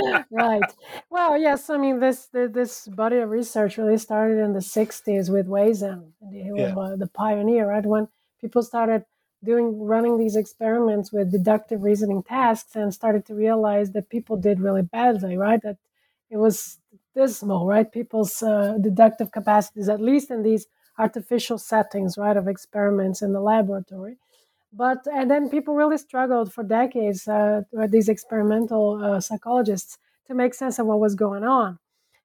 [0.31, 0.61] right.
[1.09, 1.69] Well, yes.
[1.69, 6.13] I mean, this this body of research really started in the '60s with Wason.
[6.31, 6.95] He was yeah.
[6.97, 7.85] the pioneer, right?
[7.85, 8.07] When
[8.41, 9.05] people started
[9.43, 14.59] doing running these experiments with deductive reasoning tasks and started to realize that people did
[14.59, 15.61] really badly right?
[15.61, 15.77] That
[16.29, 16.79] it was
[17.15, 17.91] dismal right?
[17.91, 20.67] People's uh, deductive capacities at least in these
[20.97, 24.17] artificial settings right of experiments in the laboratory.
[24.71, 30.53] But and then people really struggled for decades uh, these experimental uh, psychologists to make
[30.53, 31.79] sense of what was going on.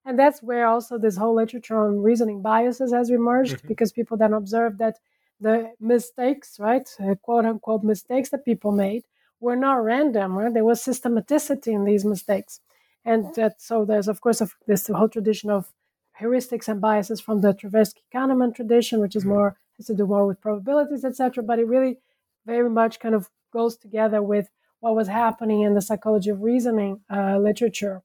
[0.05, 3.69] And that's where also this whole literature on reasoning biases has emerged mm-hmm.
[3.69, 4.99] because people then observed that
[5.41, 9.05] the mistakes, right, uh, quote unquote mistakes that people made
[9.41, 10.53] were not random, right?
[10.53, 12.61] There was systematicity in these mistakes.
[13.05, 15.73] And that, so there's, of course, this whole tradition of
[16.21, 20.27] heuristics and biases from the Tversky Kahneman tradition, which is more has to do more
[20.27, 21.43] with probabilities, etc.
[21.43, 21.99] But it really
[22.45, 24.49] very much kind of goes together with
[24.81, 28.03] what was happening in the psychology of reasoning uh, literature.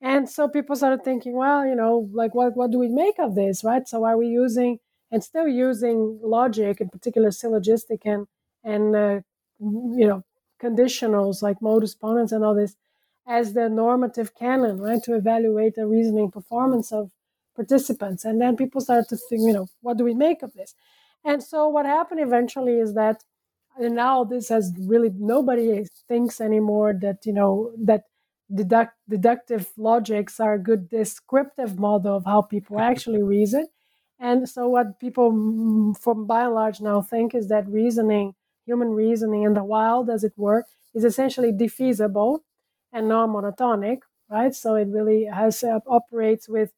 [0.00, 3.34] And so people started thinking, well, you know, like what what do we make of
[3.34, 3.86] this, right?
[3.86, 4.78] So are we using
[5.12, 8.28] and still using logic, in particular syllogistic and
[8.64, 9.20] and uh,
[9.60, 10.24] you know
[10.62, 12.76] conditionals like modus ponens and all this,
[13.28, 17.12] as the normative canon, right, to evaluate the reasoning performance of
[17.56, 18.24] participants.
[18.24, 20.74] And then people started to think, you know, what do we make of this?
[21.24, 23.24] And so what happened eventually is that
[23.78, 28.04] and now this has really nobody thinks anymore that you know that
[28.54, 33.66] deduct, deductive logics are a good descriptive model of how people actually reason
[34.22, 38.90] and so what people mm, from by and large now think is that reasoning human
[38.90, 40.64] reasoning in the wild as it were
[40.94, 42.38] is essentially defeasible
[42.92, 43.98] and non-monotonic
[44.30, 46.70] right so it really has uh, operates with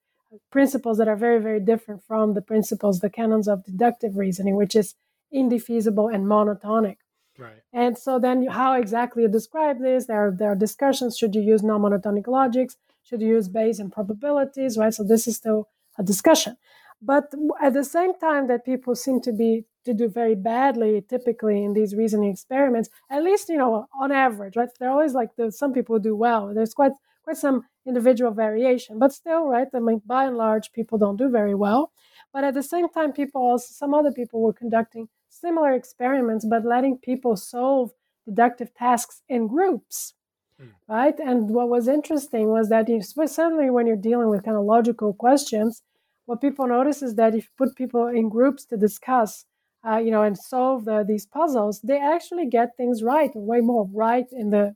[0.51, 4.74] principles that are very very different from the principles the canons of deductive reasoning which
[4.74, 4.95] is
[5.34, 6.97] indefeasible and monotonic.
[7.36, 7.62] Right.
[7.72, 10.07] And so then how exactly you describe this?
[10.07, 11.18] There are, there are discussions.
[11.18, 12.76] Should you use non-monotonic logics?
[13.03, 14.78] Should you use Bayes and probabilities?
[14.78, 14.95] Right.
[14.95, 15.68] So this is still
[15.99, 16.57] a discussion.
[17.05, 21.62] But at the same time that people seem to be to do very badly typically
[21.62, 24.70] in these reasoning experiments, at least you know on average, right?
[24.78, 26.52] They're always like the, some people do well.
[26.55, 26.92] There's quite
[27.22, 29.68] quite some individual variation, but still, right?
[29.74, 31.92] I mean, by and large, people don't do very well.
[32.32, 36.64] But at the same time, people also some other people were conducting similar experiments, but
[36.64, 37.92] letting people solve
[38.26, 40.14] deductive tasks in groups.
[40.61, 40.70] Mm.
[40.88, 41.18] Right.
[41.18, 45.12] And what was interesting was that you, certainly when you're dealing with kind of logical
[45.12, 45.82] questions,
[46.27, 49.45] what people notice is that if you put people in groups to discuss,
[49.87, 53.89] uh, you know, and solve the, these puzzles, they actually get things right, way more
[53.93, 54.75] right in the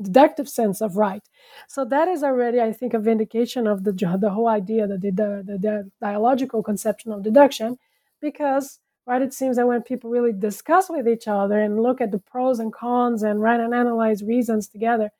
[0.00, 1.22] deductive sense of right.
[1.68, 5.10] So that is already, I think, a vindication of the the whole idea, the, the,
[5.10, 7.78] the, the dialogical conception of deduction,
[8.20, 9.22] because right?
[9.22, 12.58] It seems that when people really discuss with each other and look at the pros
[12.58, 15.10] and cons and write and analyze reasons together,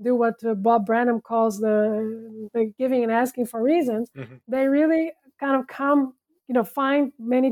[0.00, 4.36] do what uh, Bob Brandom calls the, the giving and asking for reasons, mm-hmm.
[4.48, 5.12] they really
[5.42, 6.00] kind of come,
[6.48, 7.48] you know, find many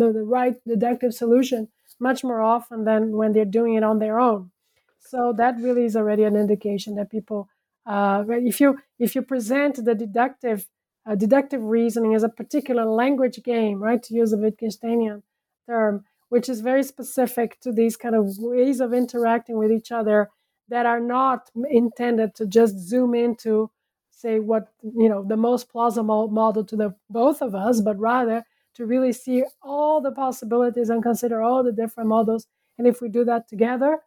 [0.00, 1.68] the, the right deductive solution
[2.00, 4.50] much more often than when they're doing it on their own.
[4.98, 7.48] So that really is already an indication that people,
[7.86, 10.66] uh, if you if you present the deductive
[11.06, 15.22] uh, deductive reasoning as a particular language game, right, to use a Wittgensteinian
[15.68, 20.30] term, which is very specific to these kind of ways of interacting with each other
[20.68, 23.70] that are not intended to just zoom into
[24.14, 28.44] say what you know the most plausible model to the both of us but rather
[28.74, 32.46] to really see all the possibilities and consider all the different models
[32.78, 34.00] and if we do that together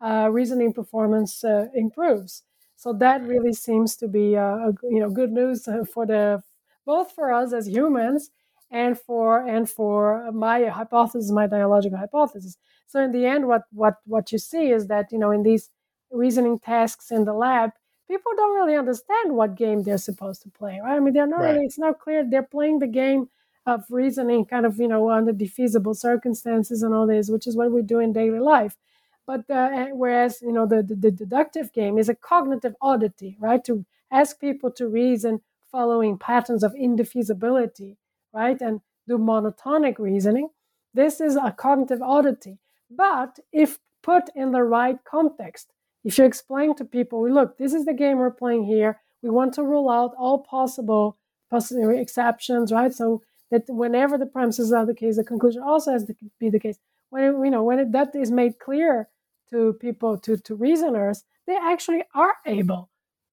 [0.00, 2.42] uh, reasoning performance uh, improves
[2.76, 6.42] so that really seems to be uh, you know good news for the
[6.84, 8.30] both for us as humans
[8.70, 12.56] and for and for my hypothesis, my dialogical hypothesis.
[12.86, 15.70] So in the end, what what what you see is that you know in these
[16.10, 17.70] reasoning tasks in the lab,
[18.08, 20.80] people don't really understand what game they're supposed to play.
[20.82, 20.96] Right?
[20.96, 21.52] I mean, they're not right.
[21.52, 21.64] really.
[21.64, 22.24] It's not clear.
[22.28, 23.28] They're playing the game
[23.66, 27.72] of reasoning, kind of you know under defeasible circumstances and all this, which is what
[27.72, 28.76] we do in daily life.
[29.26, 33.62] But uh, whereas you know the, the the deductive game is a cognitive oddity, right?
[33.64, 35.40] To ask people to reason
[35.72, 37.98] following patterns of indefeasibility
[38.36, 38.60] right?
[38.60, 40.50] And do monotonic reasoning.
[40.94, 42.58] This is a cognitive oddity.
[42.90, 45.72] But if put in the right context,
[46.06, 49.00] if you explain to people, look, this is the game we're playing here.
[49.22, 51.18] We want to rule out all possible,
[51.50, 52.94] possible exceptions, right?
[52.94, 56.60] So that whenever the premises are the case, the conclusion also has to be the
[56.60, 56.78] case.
[57.10, 59.08] When it, you know when it, that is made clear
[59.50, 62.88] to people, to to reasoners, they actually are able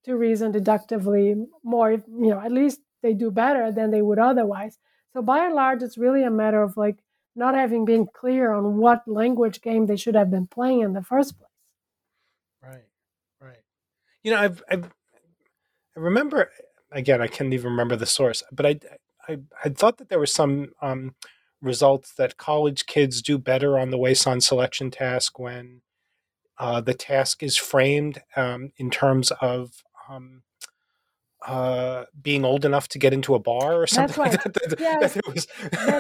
[0.05, 1.91] to reason deductively more.
[1.91, 4.79] You know, at least they do better than they would otherwise.
[5.13, 6.97] So by and large, it's really a matter of like
[7.35, 11.03] not having been clear on what language game they should have been playing in the
[11.03, 11.52] first place.
[14.23, 14.85] You know, I've, I've
[15.95, 16.49] I remember
[16.91, 17.21] again.
[17.21, 18.79] I can't even remember the source, but I
[19.27, 21.15] I had thought that there was some um,
[21.61, 25.81] results that college kids do better on the Wason selection task when
[26.57, 30.43] uh, the task is framed um, in terms of um,
[31.45, 34.45] uh, being old enough to get into a bar or something That's right.
[34.45, 34.79] like that.
[34.79, 35.13] yes.
[35.13, 35.47] That was...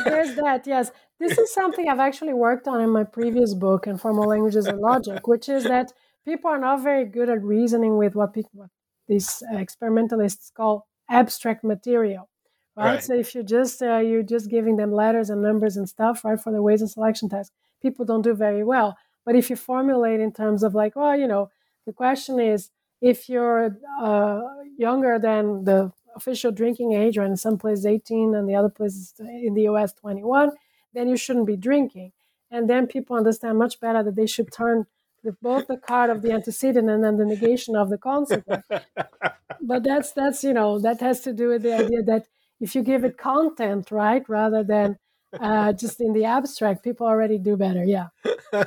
[0.05, 0.91] there's that, yes.
[1.19, 5.25] This is something I've actually worked on in my previous book, Informal Languages and Logic,
[5.27, 5.93] which is that
[6.25, 8.69] people are not very good at reasoning with what, people, what
[9.07, 12.29] these experimentalists call abstract material.
[12.75, 12.85] Right?
[12.85, 13.03] right.
[13.03, 16.39] So if you just uh, you're just giving them letters and numbers and stuff, right,
[16.39, 17.51] for the Wason selection test,
[17.81, 18.97] people don't do very well.
[19.25, 21.49] But if you formulate in terms of like, well, you know,
[21.85, 22.71] the question is
[23.01, 24.41] if you're uh,
[24.77, 29.13] younger than the official drinking age, or in some places 18 and the other places
[29.19, 30.51] in the US 21,
[30.93, 32.11] then you shouldn't be drinking.
[32.49, 34.85] And then people understand much better that they should turn
[35.23, 38.63] the, both the card of the antecedent and then the negation of the consequent.
[39.61, 42.27] but that's that's you know that has to do with the idea that
[42.59, 44.97] if you give it content, right, rather than
[45.39, 47.83] uh, just in the abstract, people already do better.
[47.83, 48.07] Yeah.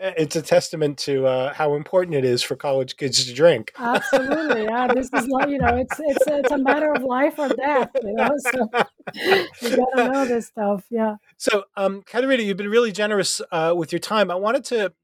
[0.00, 3.72] it's a testament to uh, how important it is for college kids to drink.
[3.78, 4.86] Absolutely, yeah.
[4.86, 7.90] This is like you know, it's it's it's a matter of life or death.
[8.02, 8.68] You know, so
[9.62, 10.84] you gotta know this stuff.
[10.90, 11.16] Yeah.
[11.36, 14.30] So, um, Catarina, you've been really generous uh, with your time.
[14.30, 14.94] I wanted to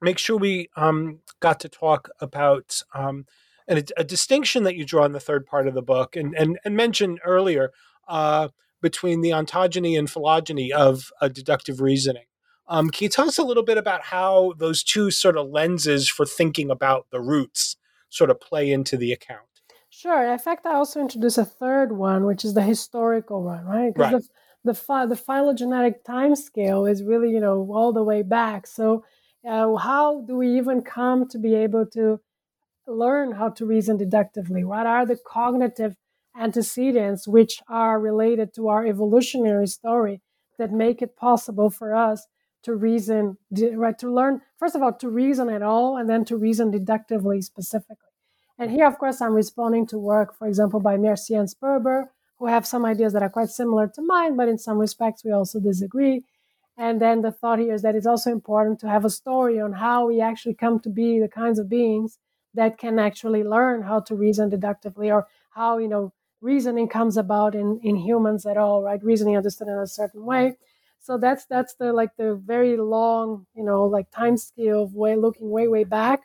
[0.00, 3.26] make sure we um, got to talk about um,
[3.68, 6.58] a, a, distinction that you draw in the third part of the book, and and,
[6.64, 7.72] and mentioned earlier
[8.08, 8.48] uh,
[8.80, 12.24] between the ontogeny and phylogeny of deductive reasoning.
[12.68, 16.08] Um, can you tell us a little bit about how those two sort of lenses
[16.08, 17.76] for thinking about the roots
[18.10, 19.40] sort of play into the account?
[19.90, 20.30] Sure.
[20.30, 23.92] In fact, I also introduce a third one, which is the historical one, right?
[23.96, 24.12] Right.
[24.12, 24.22] The,
[24.64, 28.66] the, phy- the phylogenetic time scale is really, you know, all the way back.
[28.66, 29.04] So,
[29.48, 32.20] uh, how do we even come to be able to
[32.86, 34.62] learn how to reason deductively?
[34.62, 35.96] What are the cognitive
[36.38, 40.20] antecedents which are related to our evolutionary story
[40.58, 42.26] that make it possible for us
[42.62, 43.98] to reason, right?
[43.98, 47.96] To learn, first of all, to reason at all, and then to reason deductively specifically.
[48.58, 52.46] And here, of course, I'm responding to work, for example, by Mercier and Sperber, who
[52.46, 55.60] have some ideas that are quite similar to mine, but in some respects we also
[55.60, 56.24] disagree.
[56.76, 59.72] And then the thought here is that it's also important to have a story on
[59.72, 62.18] how we actually come to be the kinds of beings
[62.54, 67.54] that can actually learn how to reason deductively or how, you know, reasoning comes about
[67.56, 69.02] in, in humans at all, right?
[69.02, 70.56] Reasoning understood in a certain way
[71.00, 75.16] so that's that's the like the very long you know like time scale of way
[75.16, 76.22] looking way way back.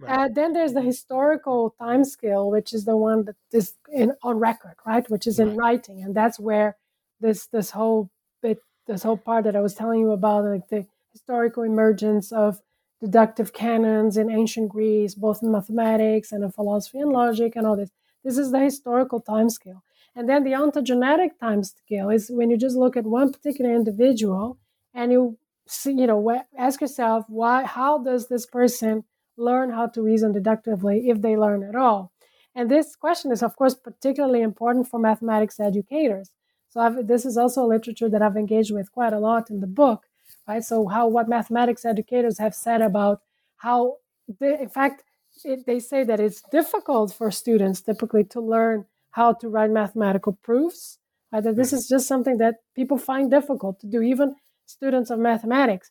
[0.00, 0.18] Right.
[0.18, 4.38] uh, then there's the historical time scale which is the one that is in on
[4.38, 5.08] record right?
[5.08, 5.48] Which is right.
[5.48, 6.02] in writing.
[6.02, 6.76] And that's where
[7.20, 8.10] this this whole
[8.42, 12.60] bit this whole part that i was telling you about like the historical emergence of
[13.00, 17.76] deductive canons in ancient greece both in mathematics and in philosophy and logic and all
[17.76, 17.90] this.
[18.24, 19.83] This is the historical time scale
[20.16, 24.58] and then the ontogenetic time scale is when you just look at one particular individual
[24.94, 29.04] and you see, you know, ask yourself, why, how does this person
[29.36, 32.12] learn how to reason deductively if they learn at all?
[32.54, 36.30] And this question is, of course, particularly important for mathematics educators.
[36.68, 39.66] So I've, this is also literature that I've engaged with quite a lot in the
[39.66, 40.04] book,
[40.46, 40.62] right?
[40.62, 43.20] So how what mathematics educators have said about
[43.56, 43.96] how,
[44.38, 45.02] they, in fact,
[45.44, 50.32] it, they say that it's difficult for students typically to learn how to write mathematical
[50.42, 50.98] proofs.
[51.32, 51.76] Uh, that this mm-hmm.
[51.76, 54.36] is just something that people find difficult to do, even
[54.66, 55.90] students of mathematics.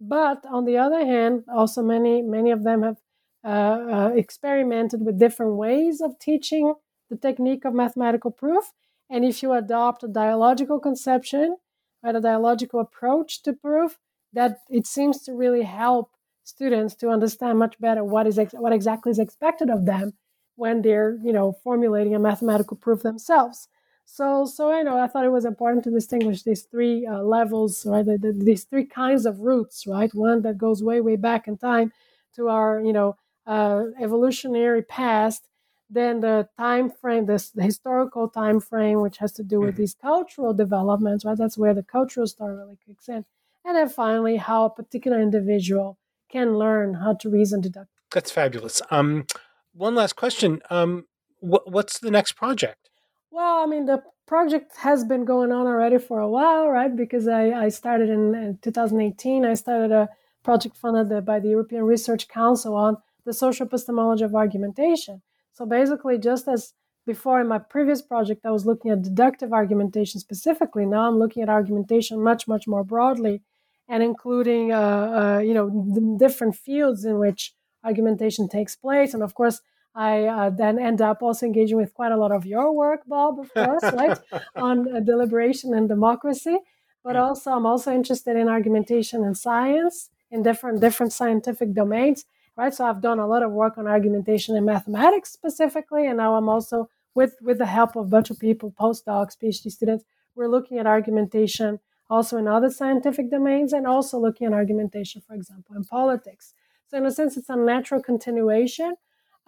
[0.00, 2.98] But on the other hand, also many many of them have
[3.44, 3.48] uh,
[3.96, 6.74] uh, experimented with different ways of teaching
[7.10, 8.72] the technique of mathematical proof.
[9.10, 11.56] And if you adopt a dialogical conception,
[12.02, 13.98] right, a dialogical approach to proof,
[14.32, 16.10] that it seems to really help
[16.42, 20.12] students to understand much better what is ex- what exactly is expected of them
[20.56, 23.68] when they're you know formulating a mathematical proof themselves.
[24.06, 27.86] So so i know i thought it was important to distinguish these three uh, levels
[27.86, 28.04] right?
[28.04, 30.14] The, the, these three kinds of roots right?
[30.14, 31.92] One that goes way way back in time
[32.36, 35.48] to our you know uh, evolutionary past
[35.90, 39.82] then the time frame this the historical time frame which has to do with mm-hmm.
[39.82, 41.38] these cultural developments right?
[41.38, 43.24] That's where the cultural story really kicks in.
[43.64, 45.98] And then finally how a particular individual
[46.28, 48.80] can learn how to reason deduct that's fabulous.
[48.90, 49.26] Um
[49.74, 50.60] one last question.
[50.70, 51.06] Um,
[51.40, 52.90] wh- what's the next project?
[53.30, 56.94] Well, I mean, the project has been going on already for a while, right?
[56.94, 59.44] Because I, I started in, in 2018.
[59.44, 60.08] I started a
[60.42, 65.22] project funded by the European Research Council on the social epistemology of argumentation.
[65.52, 66.74] So basically, just as
[67.06, 70.86] before in my previous project, I was looking at deductive argumentation specifically.
[70.86, 73.42] Now I'm looking at argumentation much, much more broadly,
[73.88, 77.52] and including, uh, uh, you know, different fields in which
[77.84, 79.14] argumentation takes place.
[79.14, 79.60] And of course,
[79.94, 83.38] I uh, then end up also engaging with quite a lot of your work, Bob,
[83.38, 84.18] of course, right,
[84.56, 86.58] on uh, deliberation and democracy.
[87.04, 92.24] But also, I'm also interested in argumentation and science in different different scientific domains,
[92.56, 92.74] right?
[92.74, 96.48] So I've done a lot of work on argumentation in mathematics specifically, and now I'm
[96.48, 100.04] also with with the help of a bunch of people, postdocs, PhD students,
[100.34, 101.78] we're looking at argumentation
[102.10, 106.54] also in other scientific domains, and also looking at argumentation, for example, in politics.
[106.88, 108.94] So in a sense, it's a natural continuation,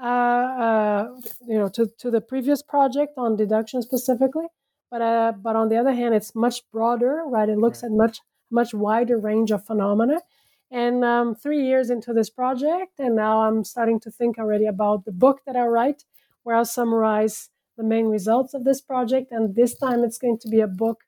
[0.03, 0.07] uh,
[0.67, 1.09] uh,
[1.47, 4.47] you know, to, to the previous project on deduction specifically.
[4.91, 7.49] But uh, but on the other hand, it's much broader, right?
[7.49, 8.21] It looks at much
[8.51, 10.21] much wider range of phenomena.
[10.71, 15.05] And um, three years into this project, and now I'm starting to think already about
[15.05, 16.05] the book that I write,
[16.43, 19.31] where I'll summarize the main results of this project.
[19.31, 21.03] And this time it's going to be a book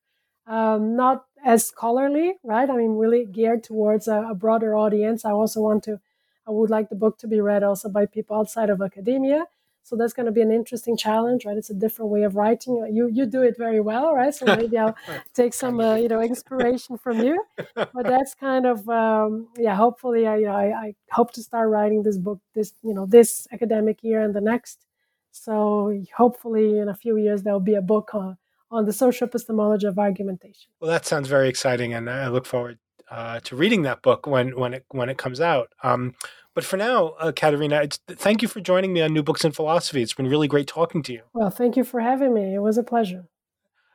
[0.46, 2.68] um, not as scholarly, right?
[2.68, 5.24] I mean, really geared towards a, a broader audience.
[5.24, 6.00] I also want to,
[6.48, 9.44] I would like the book to be read also by people outside of academia.
[9.82, 11.56] So that's going to be an interesting challenge, right?
[11.56, 12.74] It's a different way of writing.
[12.92, 14.34] You you do it very well, right?
[14.34, 14.96] So maybe I'll
[15.34, 17.42] take some uh, you know inspiration from you.
[17.74, 19.74] But that's kind of um, yeah.
[19.74, 23.06] Hopefully, I, you know, I, I hope to start writing this book this you know
[23.06, 24.84] this academic year and the next.
[25.30, 28.36] So hopefully, in a few years, there will be a book on
[28.70, 30.68] on the social epistemology of argumentation.
[30.80, 32.78] Well, that sounds very exciting, and I look forward
[33.10, 35.72] uh, to reading that book when when it when it comes out.
[35.82, 36.14] Um,
[36.54, 40.02] but for now, uh, Catarina, thank you for joining me on New Books in Philosophy.
[40.02, 41.22] It's been really great talking to you.
[41.32, 42.54] Well, thank you for having me.
[42.54, 43.26] It was a pleasure.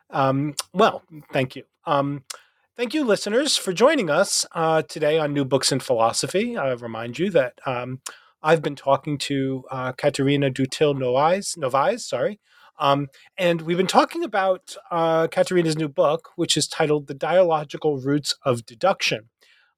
[0.09, 1.03] Um, well,
[1.34, 1.64] thank you.
[1.86, 2.24] Um,
[2.78, 6.55] thank you, listeners, for joining us uh, today on New Books in Philosophy.
[6.55, 7.99] I remind you that um,
[8.41, 12.39] I've been talking to uh, Catarina Dutilh Novaes, Novaes sorry,
[12.80, 13.07] um,
[13.38, 18.36] and we've been talking about uh, Catarina's new book, which is titled The Dialogical Roots
[18.43, 19.30] of Deduction.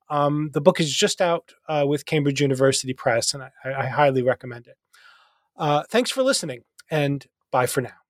[0.10, 4.22] Um, the book is just out uh, with Cambridge University Press, and I, I highly
[4.22, 4.78] recommend it.
[5.58, 8.05] Uh, thanks for listening, and bye for now.